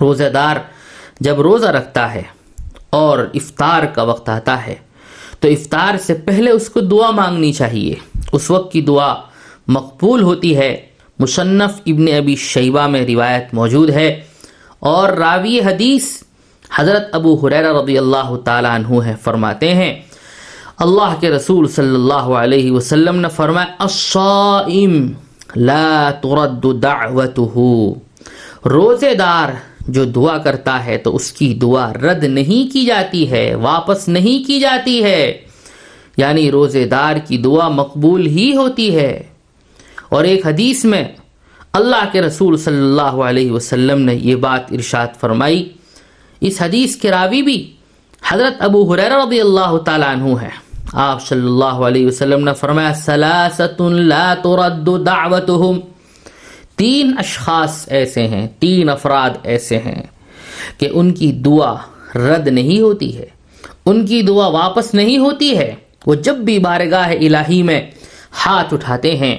روزہ 0.00 0.24
دار 0.24 0.56
جب 1.20 1.40
روزہ 1.40 1.66
رکھتا 1.66 2.14
ہے 2.14 2.22
اور 2.90 3.18
افطار 3.34 3.82
کا 3.82 4.02
وقت 4.02 4.28
آتا 4.28 4.66
ہے، 4.66 4.74
تو 5.40 5.48
افطار 5.48 5.98
سے 5.98 6.14
پہلے 6.14 6.50
اس 6.50 6.68
کو 6.68 6.80
دعا 6.80 7.10
مانگنی 7.10 7.52
چاہیے۔ 7.52 7.94
اس 8.32 8.50
وقت 8.50 8.72
کی 8.72 8.80
دعا 8.80 9.14
مقبول 9.68 10.22
ہوتی 10.22 10.56
ہے۔ 10.56 10.86
مصنف 11.18 11.80
ابن 11.86 12.04
ابی 12.16 12.36
شیبہ 12.36 12.86
میں 12.86 13.06
روایت 13.06 13.54
موجود 13.54 13.90
ہے۔ 13.90 14.20
اور 14.78 15.08
راوی 15.08 15.60
حدیث 15.60 16.22
حضرت 16.74 17.08
ابو 17.12 17.46
حریر 17.46 17.72
رضی 17.72 17.98
اللہ 17.98 18.36
تعالیٰ 18.44 18.70
عنہ 18.70 19.04
ہے، 19.04 19.14
فرماتے 19.22 19.74
ہیں 19.74 20.02
اللہ 20.78 21.14
کے 21.20 21.30
رسول 21.30 21.68
صلی 21.68 21.94
اللہ 21.94 22.12
علیہ 22.12 22.70
وسلم 22.70 23.16
نے 23.16 23.28
فرمایا، 23.28 23.66
الصائم 23.78 25.12
لا 25.56 26.10
ترد 26.22 26.82
دعوته 26.82 27.60
روزے 28.66 29.14
دار 29.14 29.48
جو 29.88 30.04
دعا 30.04 30.38
کرتا 30.38 30.84
ہے 30.84 30.98
تو 30.98 31.16
اس 31.16 31.32
کی 31.32 31.54
دعا 31.54 31.92
رد 31.92 32.24
نہیں 32.24 32.72
کی 32.72 32.84
جاتی 32.84 33.30
ہے، 33.30 33.54
واپس 33.54 34.08
نہیں 34.08 34.46
کی 34.46 34.60
جاتی 34.60 35.04
ہے۔ 35.04 35.40
یعنی 36.16 36.50
روزے 36.50 36.84
دار 36.84 37.16
کی 37.16 37.38
دعا 37.38 37.68
مقبول 37.68 38.26
ہی 38.26 38.56
ہوتی 38.56 38.94
ہے۔ 38.94 39.22
اور 40.08 40.24
ایک 40.24 40.46
حدیث 40.46 40.84
میں 40.84 41.04
اللہ 41.72 42.04
کے 42.12 42.22
رسول 42.22 42.56
صلی 42.56 42.78
اللہ 42.78 43.02
علیہ 43.02 43.52
وسلم 43.52 44.00
نے 44.00 44.14
یہ 44.14 44.34
بات 44.34 44.72
ارشاد 44.72 45.06
فرمائی۔ 45.20 45.68
اس 46.40 46.62
حدیث 46.62 46.96
کے 46.96 47.10
راوی 47.10 47.42
بھی 47.42 47.72
حضرت 48.28 48.54
ابو 48.58 48.92
حریر 48.92 49.12
رضی 49.26 49.40
اللہ 49.40 49.76
تعالیٰ 49.76 50.08
عنہ 50.08 50.40
ہے۔ 50.42 50.67
آپ 50.92 51.26
صلی 51.26 51.46
اللہ 51.46 51.64
علیہ 51.64 52.06
وسلم 52.06 52.44
نے 52.44 52.54
فرمایا، 52.54 52.92
سلاست 52.94 53.80
لا 53.80 54.34
ترد 54.42 55.06
دعوتهم 55.06 55.80
تین 56.76 57.14
اشخاص 57.18 57.84
ایسے 57.88 58.28
ہیں، 58.28 58.48
تین 58.58 58.88
افراد 58.88 59.30
ایسے 59.42 59.78
ہیں 59.78 60.02
کہ 60.78 60.88
ان 60.92 61.12
کی 61.12 61.32
دعا 61.32 61.74
رد 62.14 62.48
نہیں 62.48 62.80
ہوتی 62.80 63.18
ہے، 63.18 63.26
ان 63.86 64.06
کی 64.06 64.22
دعا 64.22 64.46
واپس 64.46 64.94
نہیں 64.94 65.18
ہوتی 65.18 65.58
ہے۔ 65.58 65.74
وہ 66.06 66.14
جب 66.14 66.34
بھی 66.34 66.58
بارگاہ 66.58 67.08
الہی 67.10 67.62
میں 67.62 67.90
ہاتھ 68.46 68.74
اٹھاتے 68.74 69.16
ہیں، 69.16 69.36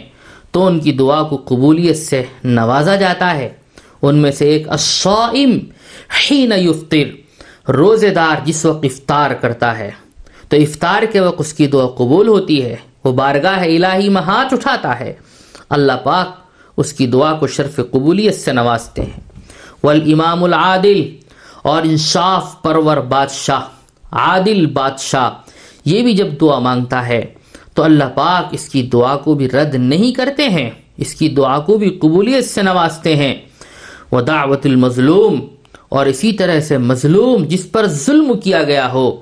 تو 0.51 0.65
ان 0.65 0.79
کی 0.79 0.91
دعا 0.91 1.23
کو 1.23 1.37
قبولیت 1.37 1.97
سے 1.97 2.23
نوازا 2.43 2.95
جاتا 2.95 3.35
ہے۔ 3.35 3.49
ان 4.01 4.15
میں 4.15 4.31
سے 4.31 4.49
ایک 4.49 4.69
الصائم 4.69 5.59
حین 6.19 6.51
یفطر، 6.51 7.71
روزے 7.71 8.09
دار 8.09 8.35
جس 8.45 8.65
وقت 8.65 8.85
افطار 8.85 9.31
کرتا 9.31 9.77
ہے۔ 9.77 9.91
تو 10.49 10.57
افطار 10.57 11.03
کے 11.11 11.19
وقت 11.19 11.39
اس 11.39 11.53
کی 11.53 11.67
دعا 11.67 11.87
قبول 11.87 12.27
ہوتی 12.27 12.63
ہے۔ 12.63 12.75
وہ 13.03 13.11
بارگاہ 13.11 13.59
الہی 13.59 14.09
میں 14.09 14.21
ہاتھ 14.21 14.53
اٹھاتا 14.53 14.99
ہے۔ 14.99 15.13
اللہ 15.69 15.93
پاک 16.03 16.37
اس 16.77 16.93
کی 16.93 17.07
دعا 17.07 17.33
کو 17.33 17.47
شرف 17.47 17.75
قبولیت 17.75 18.35
سے 18.35 18.53
نوازتے 18.53 19.01
ہیں۔ 19.01 19.19
والامام 19.83 20.43
العادل 20.43 21.15
اور 21.63 21.81
انصاف 21.81 22.61
پرور 22.61 22.97
بادشاہ، 22.97 23.59
عادل 24.11 24.65
بادشاہ، 24.65 25.29
یہ 25.85 26.03
بھی 26.03 26.13
جب 26.13 26.27
دعا 26.41 26.59
مانگتا 26.59 27.07
ہے 27.07 27.25
تو 27.73 27.83
اللہ 27.83 28.03
پاک 28.15 28.47
اس 28.51 28.69
کی 28.69 28.83
دعا 28.83 29.17
کو 29.17 29.33
بھی 29.33 29.49
رد 29.49 29.75
نہیں 29.75 30.11
کرتے 30.11 30.49
ہیں۔ 30.49 30.69
اس 30.97 31.15
کی 31.15 31.29
دعا 31.29 31.59
کو 31.59 31.77
بھی 31.77 31.89
قبولیت 31.89 32.45
سے 32.45 32.61
نوازتے 32.61 33.15
ہیں۔ 33.15 33.35
وہ 34.11 34.21
دعوت 34.21 34.65
المظلوم 34.65 35.47
اور 35.89 36.05
اسی 36.05 36.31
طرح 36.31 36.59
سے 36.59 36.77
مظلوم 36.77 37.43
جس 37.43 37.71
پر 37.71 37.87
ظلم 37.87 38.39
کیا 38.39 38.63
گیا 38.63 38.91
ہو۔ 38.91 39.21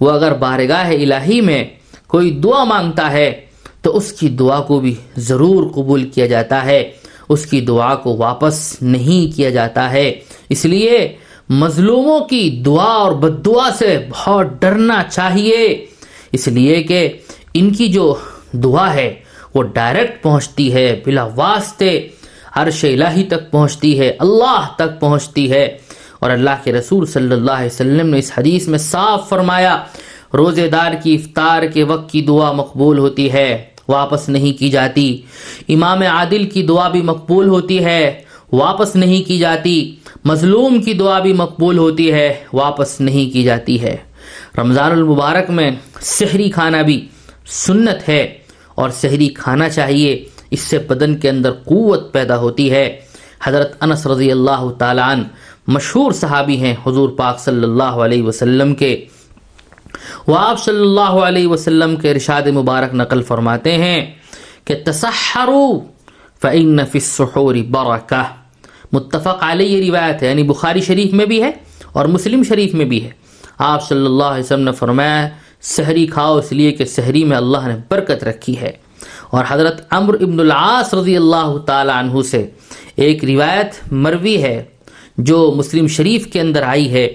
وہ 0.00 0.10
اگر 0.10 0.34
بارگاہ 0.34 0.90
الہی 0.90 1.40
میں 1.40 1.64
کوئی 2.06 2.30
دعا 2.30 2.64
مانگتا 2.64 3.12
ہے، 3.12 3.46
تو 3.82 3.96
اس 3.96 4.12
کی 4.12 4.28
دعا 4.28 4.60
کو 4.60 4.80
بھی 4.80 4.94
ضرور 5.16 5.70
قبول 5.70 6.02
کیا 6.02 6.26
جاتا 6.26 6.64
ہے۔ 6.64 6.90
اس 7.28 7.46
کی 7.46 7.60
دعا 7.60 7.94
کو 7.94 8.16
واپس 8.16 8.82
نہیں 8.82 9.36
کیا 9.36 9.50
جاتا 9.50 9.92
ہے۔ 9.92 10.20
اس 10.48 10.64
لیے 10.64 11.16
مظلوموں 11.48 12.20
کی 12.20 12.62
دعا 12.66 12.92
اور 12.92 13.12
بد 13.12 13.44
دعا 13.44 13.70
سے 13.78 13.98
بہت 14.10 14.46
ڈرنا 14.60 15.02
چاہیے۔ 15.10 15.86
اس 16.32 16.48
لیے 16.48 16.82
کہ 16.82 17.08
ان 17.54 17.70
کی 17.70 17.88
جو 17.88 18.14
دعا 18.52 18.94
ہے، 18.94 19.14
وہ 19.54 19.62
ڈائریکٹ 19.62 20.22
پہنچتی 20.22 20.74
ہے، 20.74 21.00
بلا 21.04 21.28
واسطے 21.36 22.08
عرش 22.54 22.84
الہی 22.84 23.24
تک 23.24 23.50
پہنچتی 23.50 24.00
ہے، 24.00 24.16
اللہ 24.18 24.66
تک 24.76 25.00
پہنچتی 25.00 25.50
ہے۔ 25.50 25.78
اور 26.26 26.34
اللہ 26.34 26.56
کے 26.64 26.72
رسول 26.72 27.06
صلی 27.06 27.32
اللہ 27.32 27.50
علیہ 27.50 27.66
وسلم 27.66 28.06
نے 28.06 28.18
اس 28.18 28.32
حدیث 28.38 28.68
میں 28.68 28.78
صاف 28.78 29.28
فرمایا 29.28 29.82
روزے 30.34 30.68
دار 30.68 30.92
کی 31.02 31.14
افطار 31.14 31.62
کے 31.62 31.82
وقت 31.82 32.10
کی 32.10 32.20
دعا 32.22 32.52
مقبول 32.52 32.98
ہوتی 32.98 33.32
ہے، 33.32 33.64
واپس 33.88 34.28
نہیں 34.28 34.58
کی 34.58 34.68
جاتی۔ 34.68 35.22
امام 35.68 36.02
عادل 36.02 36.44
کی 36.44 36.62
دعا 36.62 36.88
بھی 36.88 37.02
مقبول 37.02 37.48
ہوتی 37.48 37.84
ہے، 37.84 38.20
واپس 38.52 38.96
نہیں 38.96 39.28
کی 39.28 39.38
جاتی۔ 39.38 39.94
مظلوم 40.24 40.82
کی 40.82 40.94
دعا 40.94 41.18
بھی 41.18 41.32
مقبول 41.32 41.78
ہوتی 41.78 42.12
ہے، 42.12 42.34
واپس 42.52 43.00
نہیں 43.00 43.32
کی 43.32 43.42
جاتی 43.42 43.82
ہے۔ 43.82 43.96
رمضان 44.58 44.92
المبارک 44.92 45.50
میں 45.50 45.70
سحری 46.00 46.50
کھانا 46.50 46.82
بھی 46.82 47.08
سنت 47.46 48.08
ہے 48.08 48.38
اور 48.74 48.90
سحری 48.90 49.28
کھانا 49.28 49.68
چاہیے، 49.68 50.24
اس 50.50 50.60
سے 50.60 50.78
بدن 50.78 51.16
کے 51.16 51.30
اندر 51.30 51.52
قوت 51.52 52.12
پیدا 52.12 52.36
ہوتی 52.36 52.70
ہے۔ 52.70 53.00
حضرت 53.42 53.76
انس 53.80 54.06
رضی 54.06 54.30
اللہ 54.32 54.70
تعالیٰ 54.78 55.08
عنہ 55.08 55.22
مشہور 55.66 56.12
صحابی 56.12 56.56
ہیں 56.56 56.74
حضور 56.86 57.08
پاک 57.08 57.40
صلی 57.40 57.62
اللہ 57.62 57.82
علیہ 57.82 58.22
وسلم 58.22 58.74
کے۔ 58.74 59.04
وہ 60.26 60.38
آپ 60.38 60.64
صلی 60.64 60.80
اللہ 60.80 61.00
علیہ 61.00 61.46
وسلم 61.46 61.96
کے 61.96 62.10
ارشاد 62.10 62.42
مبارک 62.42 62.94
نقل 62.94 63.22
فرماتے 63.22 63.72
ہیں 63.72 64.14
کہ 64.64 64.74
تصحرو 64.84 65.80
فعن 66.42 66.80
السحور 66.80 67.54
برکہ۔ 67.54 68.22
متفق 68.92 69.36
علیہ 69.40 69.66
یہ 69.66 69.90
روایت 69.90 70.22
ہے 70.22 70.28
یعنی 70.28 70.42
بخاری 70.42 70.80
شریف 70.80 71.12
میں 71.12 71.26
بھی 71.26 71.42
ہے 71.42 71.50
اور 71.92 72.04
مسلم 72.04 72.42
شریف 72.42 72.74
میں 72.74 72.84
بھی 72.84 73.04
ہے۔ 73.04 73.10
آپ 73.58 73.88
صلی 73.88 74.06
اللہ 74.06 74.24
علیہ 74.24 74.44
وسلم 74.44 74.64
نے 74.64 74.72
فرمایا، 74.72 75.28
سحری 75.62 76.06
کھاؤ 76.06 76.38
اس 76.38 76.52
لیے 76.52 76.72
کہ 76.72 76.84
سحری 76.84 77.24
میں 77.24 77.36
اللہ 77.36 77.68
نے 77.68 77.74
برکت 77.90 78.24
رکھی 78.24 78.60
ہے۔ 78.60 78.72
اور 79.30 79.44
حضرت 79.48 79.80
عمر 79.90 80.14
ابن 80.14 80.40
العاص 80.40 80.94
رضی 80.94 81.16
اللہ 81.16 81.58
تعالی 81.66 81.92
عنہ 81.94 82.22
سے 82.22 82.50
ایک 82.96 83.24
روایت 83.24 83.92
مروی 83.92 84.42
ہے۔ 84.42 84.64
جو 85.18 85.54
مسلم 85.56 85.86
شریف 85.86 86.26
کے 86.26 86.40
اندر 86.40 86.62
آئی 86.62 86.92
ہے۔ 86.92 87.08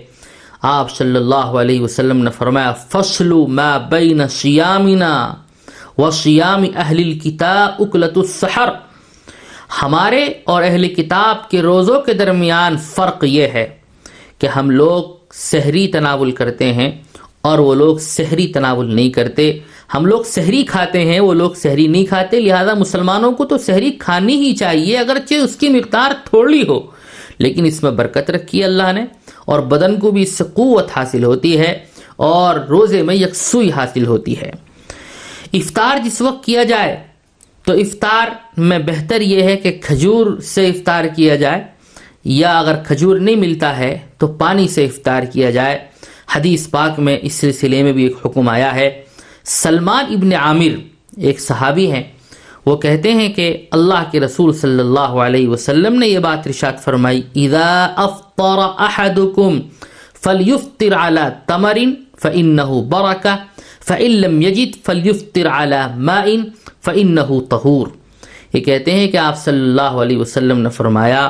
آپ 0.62 0.98
صلی 0.98 1.16
اللہ 1.16 1.36
علیہ 1.36 1.82
وسلم 1.82 2.18
نے 2.18 2.30
فرمایا 2.38 2.72
فصل 2.72 3.34
ما 3.34 3.78
بین 3.78 4.28
سیامنا 4.28 5.34
و 5.98 6.12
سیام 6.12 6.66
اہل 6.76 6.98
الكتاب 6.98 7.72
اکلت 7.80 8.18
السحر۔ 8.18 8.70
ہمارے 9.84 10.26
اور 10.44 10.64
اہل 10.64 10.88
کتاب 10.88 11.50
کے 11.50 11.62
روزوں 11.62 12.02
کے 12.02 12.14
درمیان 12.14 12.78
فرق 12.78 13.24
یہ 13.24 13.48
ہے 13.48 13.78
کہ 14.40 14.48
ہم 14.48 14.70
لوگ 14.70 15.04
سحری 15.34 15.88
تناول 15.88 16.32
کرتے 16.32 16.74
ہیں 16.74 16.92
اور 17.42 17.60
وہ 17.60 17.76
لوگ 17.76 17.98
سحری 17.98 18.48
تناول 18.48 18.96
نہیں 18.96 19.10
کرتے۔ 19.10 19.60
ہم 19.94 20.06
لوگ 20.06 20.22
سحری 20.26 20.64
کھاتے 20.64 21.06
ہیں، 21.06 21.20
وہ 21.20 21.34
لوگ 21.34 21.52
سحری 21.52 21.88
نہیں 21.88 22.06
کھاتے، 22.06 22.40
لہذا 22.40 22.74
مسلمانوں 22.74 23.32
کو 23.32 23.46
تو 23.46 23.58
سحری 23.58 23.92
کھانی 23.92 24.36
ہی 24.36 24.56
چاہیے، 24.56 24.98
اگرچہ 24.98 25.34
اس 25.34 25.56
کی 25.56 25.70
مقدار 25.70 26.12
تھوڑی 26.30 26.68
ہو۔ 26.68 27.01
لیکن 27.38 27.66
اس 27.66 27.84
میں 27.84 27.92
برکت 27.92 28.30
رکھی 28.30 28.64
اللہ 28.64 28.92
نے 28.92 29.06
اور 29.46 29.60
بدن 29.60 30.00
کو 30.00 30.12
بھی 30.12 30.22
اس 30.22 30.32
سے 30.32 30.44
قوت 30.54 30.90
حاصل 30.96 31.24
ہوتی 31.24 31.60
ہے 31.60 31.80
اور 32.16 32.56
روزے 32.56 33.04
میں 33.04 33.16
یکسوئی 33.16 33.72
حاصل 33.72 34.06
ہوتی 34.06 34.42
ہے۔ 34.42 34.52
افطار 35.54 35.98
جس 36.06 36.22
وقت 36.22 36.46
کیا 36.46 36.64
جائے، 36.64 37.04
تو 37.64 37.74
افطار 37.74 38.28
میں 38.58 38.80
بہتر 38.80 39.22
یہ 39.22 39.44
ہے 39.44 39.58
کہ 39.58 39.80
کھجور 39.84 40.40
سے 40.40 40.68
افطار 40.68 41.04
کیا 41.16 41.36
جائے، 41.36 41.64
یا 42.26 42.60
اگر 42.60 42.76
کھجور 42.88 43.18
نہیں 43.18 43.36
ملتا 43.36 43.78
ہے 43.78 43.98
تو 44.18 44.28
پانی 44.28 44.68
سے 44.68 44.86
افطار 44.86 45.24
کیا 45.24 45.50
جائے۔ 45.50 45.80
حدیث 46.36 46.70
پاک 46.70 47.00
میں 47.00 47.18
اس 47.22 47.34
سلسلے 47.34 47.84
میں 47.84 47.94
بھی 47.94 48.04
ایک 48.04 48.26
حکم 48.26 48.50
آیا 48.50 48.76
ہے۔ 48.76 49.02
سلمان 49.44 50.06
ابن 50.06 50.34
عامر 50.34 50.80
ایک 51.18 51.40
صحابی 51.40 51.92
ہیں۔ 51.92 52.04
وہ 52.66 52.76
کہتے 52.78 53.12
ہیں 53.14 53.28
کہ 53.34 53.46
اللہ 53.72 54.04
کے 54.12 54.20
رسول 54.20 54.54
صلی 54.54 54.80
اللہ 54.80 55.14
علیہ 55.26 55.48
وسلم 55.50 55.96
نے 56.00 56.08
یہ 56.08 56.20
بات 56.26 56.48
رشاد 56.48 56.84
فرمائی، 56.84 57.22
اذا 57.36 57.70
افطر 58.04 58.60
احدکم 58.88 59.60
فلیفطر 60.24 60.94
على 60.96 61.22
تمر 61.48 61.78
فانه 62.22 62.82
برکہ، 62.90 63.36
فان 63.88 64.12
لم 64.22 64.42
يجد 64.42 64.76
فلیفطر 64.86 65.48
على 65.54 65.80
ماء 66.10 66.26
فانه 66.86 67.40
طهور 67.54 67.88
یہ 68.54 68.62
کہتے 68.68 68.92
ہیں 68.98 69.08
کہ 69.12 69.18
آپ 69.18 69.38
صلی 69.44 69.62
اللہ 69.62 69.98
علیہ 70.04 70.18
وسلم 70.18 70.60
نے 70.62 70.70
فرمایا، 70.78 71.24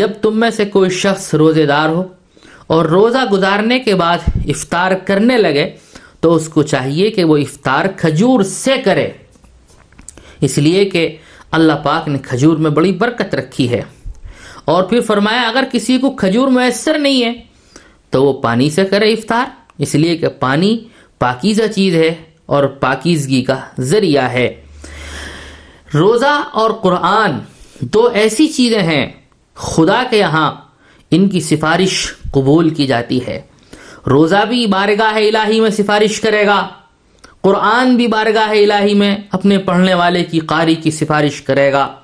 جب 0.00 0.10
تم 0.22 0.38
میں 0.40 0.50
سے 0.50 0.64
کوئی 0.76 0.90
شخص 1.00 1.32
روزے 1.42 1.66
دار 1.66 1.88
ہو 1.88 2.02
اور 2.74 2.84
روزہ 2.94 3.24
گزارنے 3.32 3.78
کے 3.88 3.94
بعد 3.94 4.28
افطار 4.54 4.92
کرنے 5.06 5.36
لگے، 5.38 5.66
تو 6.20 6.34
اس 6.34 6.48
کو 6.48 6.62
چاہیے 6.72 7.10
کہ 7.10 7.24
وہ 7.24 7.36
افطار 7.38 7.86
کھجور 7.96 8.42
سے 8.52 8.76
کرے۔ 8.84 9.08
اس 10.44 10.58
لیے 10.58 10.84
کہ 10.84 11.16
اللہ 11.50 11.72
پاک 11.72 12.08
نے 12.08 12.18
کھجور 12.18 12.56
میں 12.56 12.70
بڑی 12.70 12.92
برکت 12.92 13.34
رکھی 13.34 13.70
ہے۔ 13.70 13.82
اور 14.64 14.82
پھر 14.82 15.00
فرمایا، 15.00 15.42
اگر 15.42 15.64
کسی 15.72 15.98
کو 15.98 16.10
کھجور 16.10 16.48
میسر 16.48 16.98
نہیں 16.98 17.24
ہے، 17.24 17.42
تو 18.10 18.24
وہ 18.24 18.42
پانی 18.42 18.70
سے 18.70 18.84
کرے 18.84 19.12
افطار۔ 19.12 19.44
اس 19.78 19.94
لیے 19.94 20.16
کہ 20.16 20.28
پانی 20.28 20.84
پاکیزہ 21.18 21.62
چیز 21.74 21.94
ہے 21.94 22.14
اور 22.46 22.64
پاکیزگی 22.64 23.42
کا 23.42 23.56
ذریعہ 23.78 24.32
ہے۔ 24.32 24.62
روزہ 25.94 26.48
اور 26.52 26.70
قرآن 26.70 27.30
دو 27.80 28.08
ایسی 28.14 28.48
چیزیں 28.48 28.82
ہیں، 28.82 29.12
خدا 29.54 30.02
کے 30.10 30.16
یہاں 30.16 30.54
ان 31.10 31.28
کی 31.28 31.40
سفارش 31.40 32.14
قبول 32.32 32.70
کی 32.70 32.86
جاتی 32.86 33.26
ہے۔ 33.26 33.40
روزہ 34.06 34.44
بھی 34.48 34.66
بارگاہ 34.66 35.14
الہی 35.14 35.60
میں 35.60 35.70
سفارش 35.70 36.20
کرے 36.20 36.46
گا۔ 36.46 36.68
قرآن 37.44 37.96
بھی 37.96 38.06
بارگاہ 38.06 38.48
الہی 38.48 38.94
میں 38.94 39.16
اپنے 39.32 39.58
پڑھنے 39.58 39.94
والے 39.94 40.24
کی 40.24 40.38
قاری 40.38 40.74
کی 40.74 40.90
سفارش 40.90 41.42
کرے 41.42 41.72
گا۔ 41.72 41.94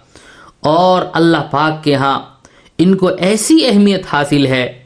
اور 0.60 1.02
اللہ 1.12 1.36
پاک 1.50 1.84
کے 1.84 1.94
ہاں 1.94 2.20
ان 2.78 2.94
کو 2.94 3.06
ایسی 3.06 3.66
اہمیت 3.66 4.02
حاصل 4.12 4.46
ہے 4.46 4.82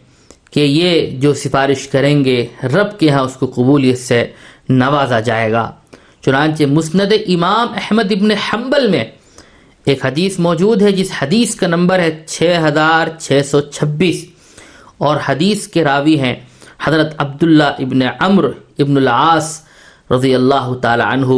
کہ 0.50 0.60
یہ 0.60 1.10
جو 1.10 1.34
سفارش 1.34 1.88
کریں 1.88 2.24
گے، 2.24 2.46
رب 2.62 2.98
کے 2.98 3.10
ہاں 3.10 3.20
اس 3.20 3.34
کو 3.34 3.46
قبولیت 3.46 3.98
سے 3.98 4.26
نوازا 4.68 5.20
جائے 5.20 5.52
گا۔ 5.52 5.72
چنانچہ 6.20 6.64
مسند 6.64 7.12
امام 7.26 7.68
احمد 7.76 8.12
ابن 8.12 8.30
حنبل 8.30 8.86
میں 8.86 9.04
ایک 9.84 10.06
حدیث 10.06 10.38
موجود 10.38 10.82
ہے، 10.82 10.92
جس 10.92 11.10
حدیث 11.22 11.54
کا 11.54 11.66
نمبر 11.66 11.98
ہے 11.98 12.24
چھ 12.26 12.58
ہزار 12.68 13.06
چھ 13.18 13.40
سو 13.50 13.60
چھبیس۔ 13.60 14.26
اور 14.98 15.16
حدیث 15.28 15.66
کے 15.66 15.84
راوی 15.84 16.18
ہیں 16.18 16.34
حضرت 16.84 17.14
عبداللہ 17.18 17.64
ابن 17.64 17.98
عمر 18.20 18.44
ابن 18.78 18.96
العاص 18.96 19.64
رضی 20.10 20.34
اللہ 20.34 20.74
تعالی 20.82 21.02
عنہ، 21.06 21.32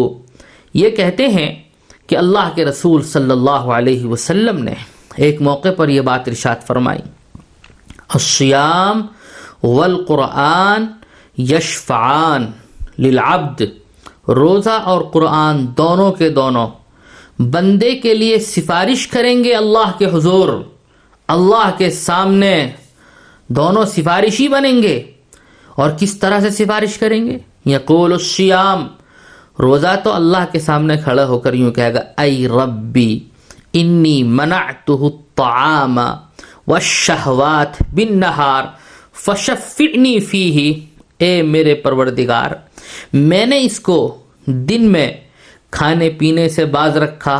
یہ 0.75 0.91
کہتے 0.91 1.29
ہیں 1.29 1.63
کہ 2.07 2.17
اللہ 2.17 2.51
کے 2.55 2.65
رسول 2.65 3.03
صلی 3.03 3.31
اللہ 3.31 3.51
علیہ 3.51 4.05
وسلم 4.05 4.65
نے 4.65 4.75
ایک 5.17 5.43
موقع 5.43 5.69
پر 5.77 5.89
یہ 5.89 6.01
بات 6.01 6.29
ارشاد 6.29 6.57
فرمائی۔ 6.67 7.01
الصیام 8.09 9.07
والقرآن 9.65 10.85
یشفعان 11.39 12.51
للعبد، 12.99 13.63
روزہ 14.29 14.71
اور 14.71 15.03
قرآن 15.03 15.67
دونوں 15.77 16.13
کے 16.13 16.29
دونوں۔ 16.29 16.69
بندے 17.39 17.95
کے 17.95 18.15
لیے 18.15 18.39
سفارش 18.39 19.09
کریں 19.09 19.45
گے 19.45 19.55
اللہ 19.55 19.99
کے 19.99 20.07
حضور، 20.07 20.63
اللہ 21.29 21.71
کے 21.79 21.91
سامنے۔ 21.91 22.71
دونوں 23.49 23.85
سفارشی 23.85 24.49
بنیں 24.49 24.83
گے۔ 24.83 25.03
اور 25.75 25.91
کس 26.01 26.19
طرح 26.19 26.41
سے 26.41 26.51
سفارش 26.51 26.99
کریں 26.99 27.27
گے؟ 27.27 27.39
یقول 27.67 28.13
الشیام 28.13 28.87
روزہ 29.59 29.95
تو 30.05 30.13
اللہ 30.13 30.45
کے 30.53 30.59
سامنے 30.59 30.97
کھڑا 31.05 31.25
ہو 31.27 31.39
کر 31.39 31.55
یوں 31.55 31.71
کہے 31.73 31.93
گا، 31.95 32.01
ای 32.23 32.47
ربی، 32.49 33.19
انی 33.73 34.23
منعتہ 34.23 34.93
الطعام 34.93 35.99
والشہوات 36.67 37.83
بالنہار، 37.95 38.65
فشفعنی 39.25 40.19
فیہ 40.21 40.73
اے 41.19 41.43
میرے 41.43 41.75
پروردگار، 41.75 42.51
میں 43.13 43.45
نے 43.47 43.61
اس 43.61 43.81
کو 43.81 43.99
دن 44.47 44.91
میں 44.93 45.11
کھانے 45.71 46.11
پینے 46.11 46.49
سے 46.49 46.65
باز 46.65 46.97
رکھا، 46.97 47.39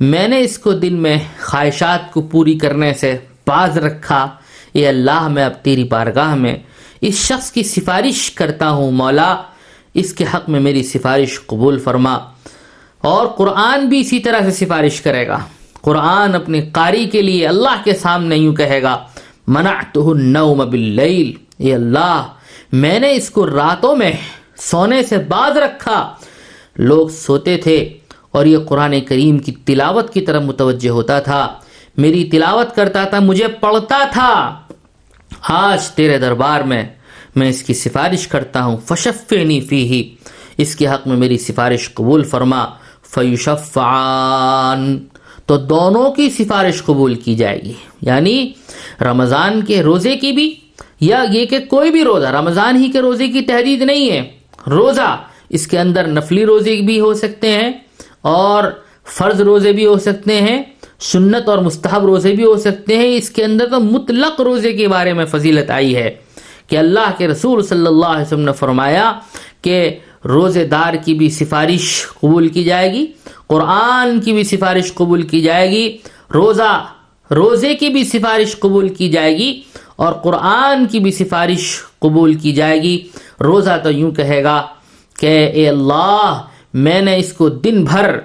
میں 0.00 0.26
نے 0.28 0.40
اس 0.40 0.58
کو 0.58 0.72
دن 0.72 0.94
میں 1.02 1.16
خواہشات 1.42 2.12
کو 2.12 2.22
پوری 2.22 2.58
کرنے 2.58 2.92
سے 2.94 3.16
باز 3.46 3.78
رکھا۔ 3.78 4.26
اے 4.72 4.86
اللہ، 4.88 5.28
میں 5.28 5.44
اب 5.44 5.52
تیری 5.62 5.84
بارگاہ 5.84 6.34
میں 6.34 6.56
اس 7.00 7.14
شخص 7.14 7.52
کی 7.52 7.62
سفارش 7.62 8.30
کرتا 8.30 8.70
ہوں، 8.70 8.90
مولا، 8.90 9.42
اس 9.94 10.12
کے 10.12 10.24
حق 10.34 10.48
میں 10.48 10.60
میری 10.60 10.82
سفارش 10.82 11.46
قبول 11.46 11.78
فرما۔ 11.78 12.18
اور 13.00 13.26
قرآن 13.26 13.88
بھی 13.88 14.00
اسی 14.00 14.18
طرح 14.18 14.50
سے 14.50 14.66
سفارش 14.66 15.00
کرے 15.00 15.28
گا۔ 15.28 15.38
قرآن 15.80 16.34
اپنی 16.34 16.60
قاری 16.60 17.06
کے 17.06 17.22
لیے 17.22 17.46
اللہ 17.46 17.82
کے 17.84 17.94
سامنے 17.94 18.36
یوں 18.36 18.54
کہے 18.54 18.82
گا، 18.82 19.06
منعتہ 19.46 19.98
النوم 19.98 20.70
باللیل 20.70 21.32
اے 21.58 21.74
اللہ، 21.74 22.26
میں 22.72 22.98
نے 22.98 23.14
اس 23.14 23.30
کو 23.30 23.46
راتوں 23.46 23.96
میں 23.96 24.12
سونے 24.56 25.02
سے 25.02 25.18
باز 25.18 25.58
رکھا۔ 25.58 26.14
لوگ 26.76 27.08
سوتے 27.08 27.56
تھے 27.56 27.98
اور 28.30 28.46
یہ 28.46 28.58
قرآن 28.58 29.00
کریم 29.00 29.38
کی 29.38 29.52
تلاوت 29.52 30.12
کی 30.12 30.20
طرف 30.20 30.42
متوجہ 30.42 30.90
ہوتا 30.90 31.20
تھا۔ 31.20 31.54
میری 31.96 32.24
تلاوت 32.24 32.76
کرتا 32.76 33.04
تھا، 33.04 33.20
مجھے 33.20 33.48
پڑھتا 33.48 34.04
تھا۔ 34.12 34.60
آج 35.48 35.88
تیرے 35.88 36.18
دربار 36.18 36.60
میں 36.60 36.84
میں 37.36 37.48
اس 37.48 37.62
کی 37.62 37.74
سفارش 37.74 38.28
کرتا 38.28 38.64
ہوں 38.64 38.76
فشفنی 38.84 39.60
فی 39.60 39.86
ہی 39.86 40.14
اس 40.58 40.76
کے 40.76 40.88
حق 40.88 41.06
میں 41.06 41.16
میری 41.16 41.38
سفارش 41.38 41.94
قبول 41.94 42.24
فرما 42.24 42.64
فیوشفان 43.10 45.04
تو 45.46 45.56
دونوں 45.56 46.12
کی 46.12 46.30
سفارش 46.30 46.82
قبول 46.82 47.14
کی 47.14 47.34
جائے 47.34 47.62
گی۔ 47.62 47.72
یعنی 48.00 48.52
رمضان 49.00 49.64
کے 49.64 49.82
روزے 49.82 50.16
کی 50.16 50.32
بھی 50.32 50.54
یا 51.00 51.24
یہ 51.32 51.46
کہ 51.46 51.58
کوئی 51.58 51.90
بھی 51.90 52.04
روزہ، 52.04 52.26
رمضان 52.26 52.76
ہی 52.76 52.90
کے 52.90 53.00
روزے 53.00 53.28
کی 53.28 53.40
تحدید 53.40 53.82
نہیں 53.82 54.10
ہے۔ 54.10 54.30
روزہ 54.70 55.16
اس 55.48 55.66
کے 55.66 55.78
اندر 55.78 56.06
نفلی 56.06 56.46
روزے 56.46 56.76
بھی 56.76 57.00
ہو 57.00 57.14
سکتے 57.14 57.50
ہیں 57.50 57.72
اور 58.20 58.64
فرض 59.04 59.40
روزے 59.40 59.72
بھی 59.72 59.86
ہو 59.86 59.98
سکتے 59.98 60.40
ہیں۔ 60.40 60.62
سنت 61.00 61.48
اور 61.48 61.58
مستحب 61.58 62.04
روزے 62.06 62.32
بھی 62.32 62.44
ہو 62.44 62.56
سکتے 62.56 62.96
ہیں۔ 62.96 63.16
اس 63.16 63.30
کے 63.30 63.44
اندر 63.44 63.66
تو 63.66 63.80
مطلق 63.80 64.40
روزے 64.40 64.72
کے 64.72 64.88
بارے 64.88 65.12
میں 65.12 65.24
فضیلت 65.24 65.70
آئی 65.70 65.96
ہے 65.96 66.16
کہ 66.66 66.76
اللہ 66.76 67.10
کے 67.18 67.28
رسول 67.28 67.62
صلی 67.62 67.86
اللہ 67.86 68.06
علیہ 68.06 68.22
وسلم 68.22 68.40
نے 68.40 68.52
فرمایا 68.52 69.12
کہ 69.62 69.98
روزے 70.24 70.64
دار 70.64 70.94
کی 70.94 71.14
بھی 71.14 71.30
سفارش 71.30 72.06
قبول 72.20 72.48
کی 72.48 72.64
جائے 72.64 72.92
گی، 72.92 73.06
قرآن 73.46 74.20
کی 74.20 74.32
بھی 74.32 74.44
سفارش 74.44 74.94
قبول 74.94 75.22
کی 75.22 75.40
جائے 75.40 75.70
گی، 75.70 75.96
روزہ، 76.34 76.84
روزے 77.30 77.74
کی 77.74 77.88
بھی 77.88 78.04
سفارش 78.04 78.58
قبول 78.58 78.88
کی 78.88 79.08
جائے 79.08 79.36
گی 79.38 79.60
اور 79.96 80.12
قرآن 80.12 80.86
کی 80.86 80.98
بھی 80.98 81.10
سفارش 81.10 81.82
قبول 81.98 82.34
کی 82.34 82.52
جائے 82.52 82.82
گی۔ 82.82 83.08
روزہ 83.40 83.78
تو 83.82 83.90
یوں 83.90 84.10
کہے 84.10 84.42
گا 84.44 84.62
کہ 85.20 85.50
اے 85.54 85.68
اللہ، 85.68 86.42
میں 86.74 87.00
نے 87.00 87.16
اس 87.16 87.32
کو 87.32 87.48
دن 87.48 87.84
بھر 87.84 88.18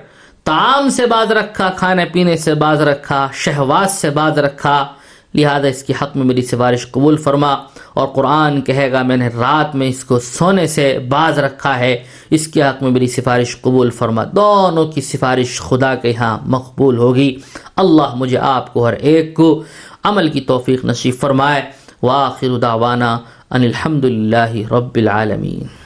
تعام 0.44 0.90
سے 0.90 1.06
باز 1.06 1.32
رکھا، 1.32 1.70
کھانے 1.76 2.06
پینے 2.06 2.38
سے 2.38 2.54
باز 2.54 2.82
رکھا 2.82 3.28
شہواز 3.34 3.92
سے 3.92 4.10
باز 4.10 4.40
رکھا۔ 4.40 4.88
لہذا 5.34 5.68
اس 5.68 5.84
کی 5.84 5.94
حق 6.02 6.16
میں 6.16 6.26
میری 6.26 6.42
سفارش 6.42 6.92
قبول 6.92 7.18
فرما 7.18 7.54
اور 7.94 8.08
قرآن 8.08 8.62
کہے 8.62 8.92
گا، 8.92 9.04
میں 9.04 9.18
نے 9.18 9.28
رات 9.28 9.76
میں 9.76 9.88
اس 9.88 10.04
کو 10.04 10.20
سونے 10.20 10.68
سے 10.68 11.00
باز 11.00 11.40
رکھا 11.40 11.80
ہے۔ 11.80 12.04
اس 12.30 12.48
کے 12.48 12.64
حق 12.64 12.84
میں 12.84 12.92
میری 12.92 13.08
سفارش 13.08 13.62
قبول 13.62 13.90
فرما۔ 13.90 14.24
دونوں 14.36 14.86
کی 14.86 15.02
سفارش 15.02 15.62
خدا 15.62 15.96
کے 15.96 16.14
ہاں 16.16 16.38
مقبول 16.46 16.98
ہوگی۔ 16.98 17.36
اللہ 17.76 18.16
مجھے 18.16 18.38
آپ 18.38 18.74
کو 18.74 18.88
ہر 18.88 18.94
ایک 18.94 19.34
کو 19.34 19.64
عمل 20.04 20.30
کی 20.30 20.42
توفیق 20.42 20.86
نصیب 20.86 21.16
فرمائے۔ 21.20 21.62
واخر 22.04 22.58
دعوانا 22.58 23.14
ان 23.52 23.62
الحمد 23.64 24.06
للہ 24.06 24.74
رب 24.74 24.96
العالمین۔ 24.96 25.81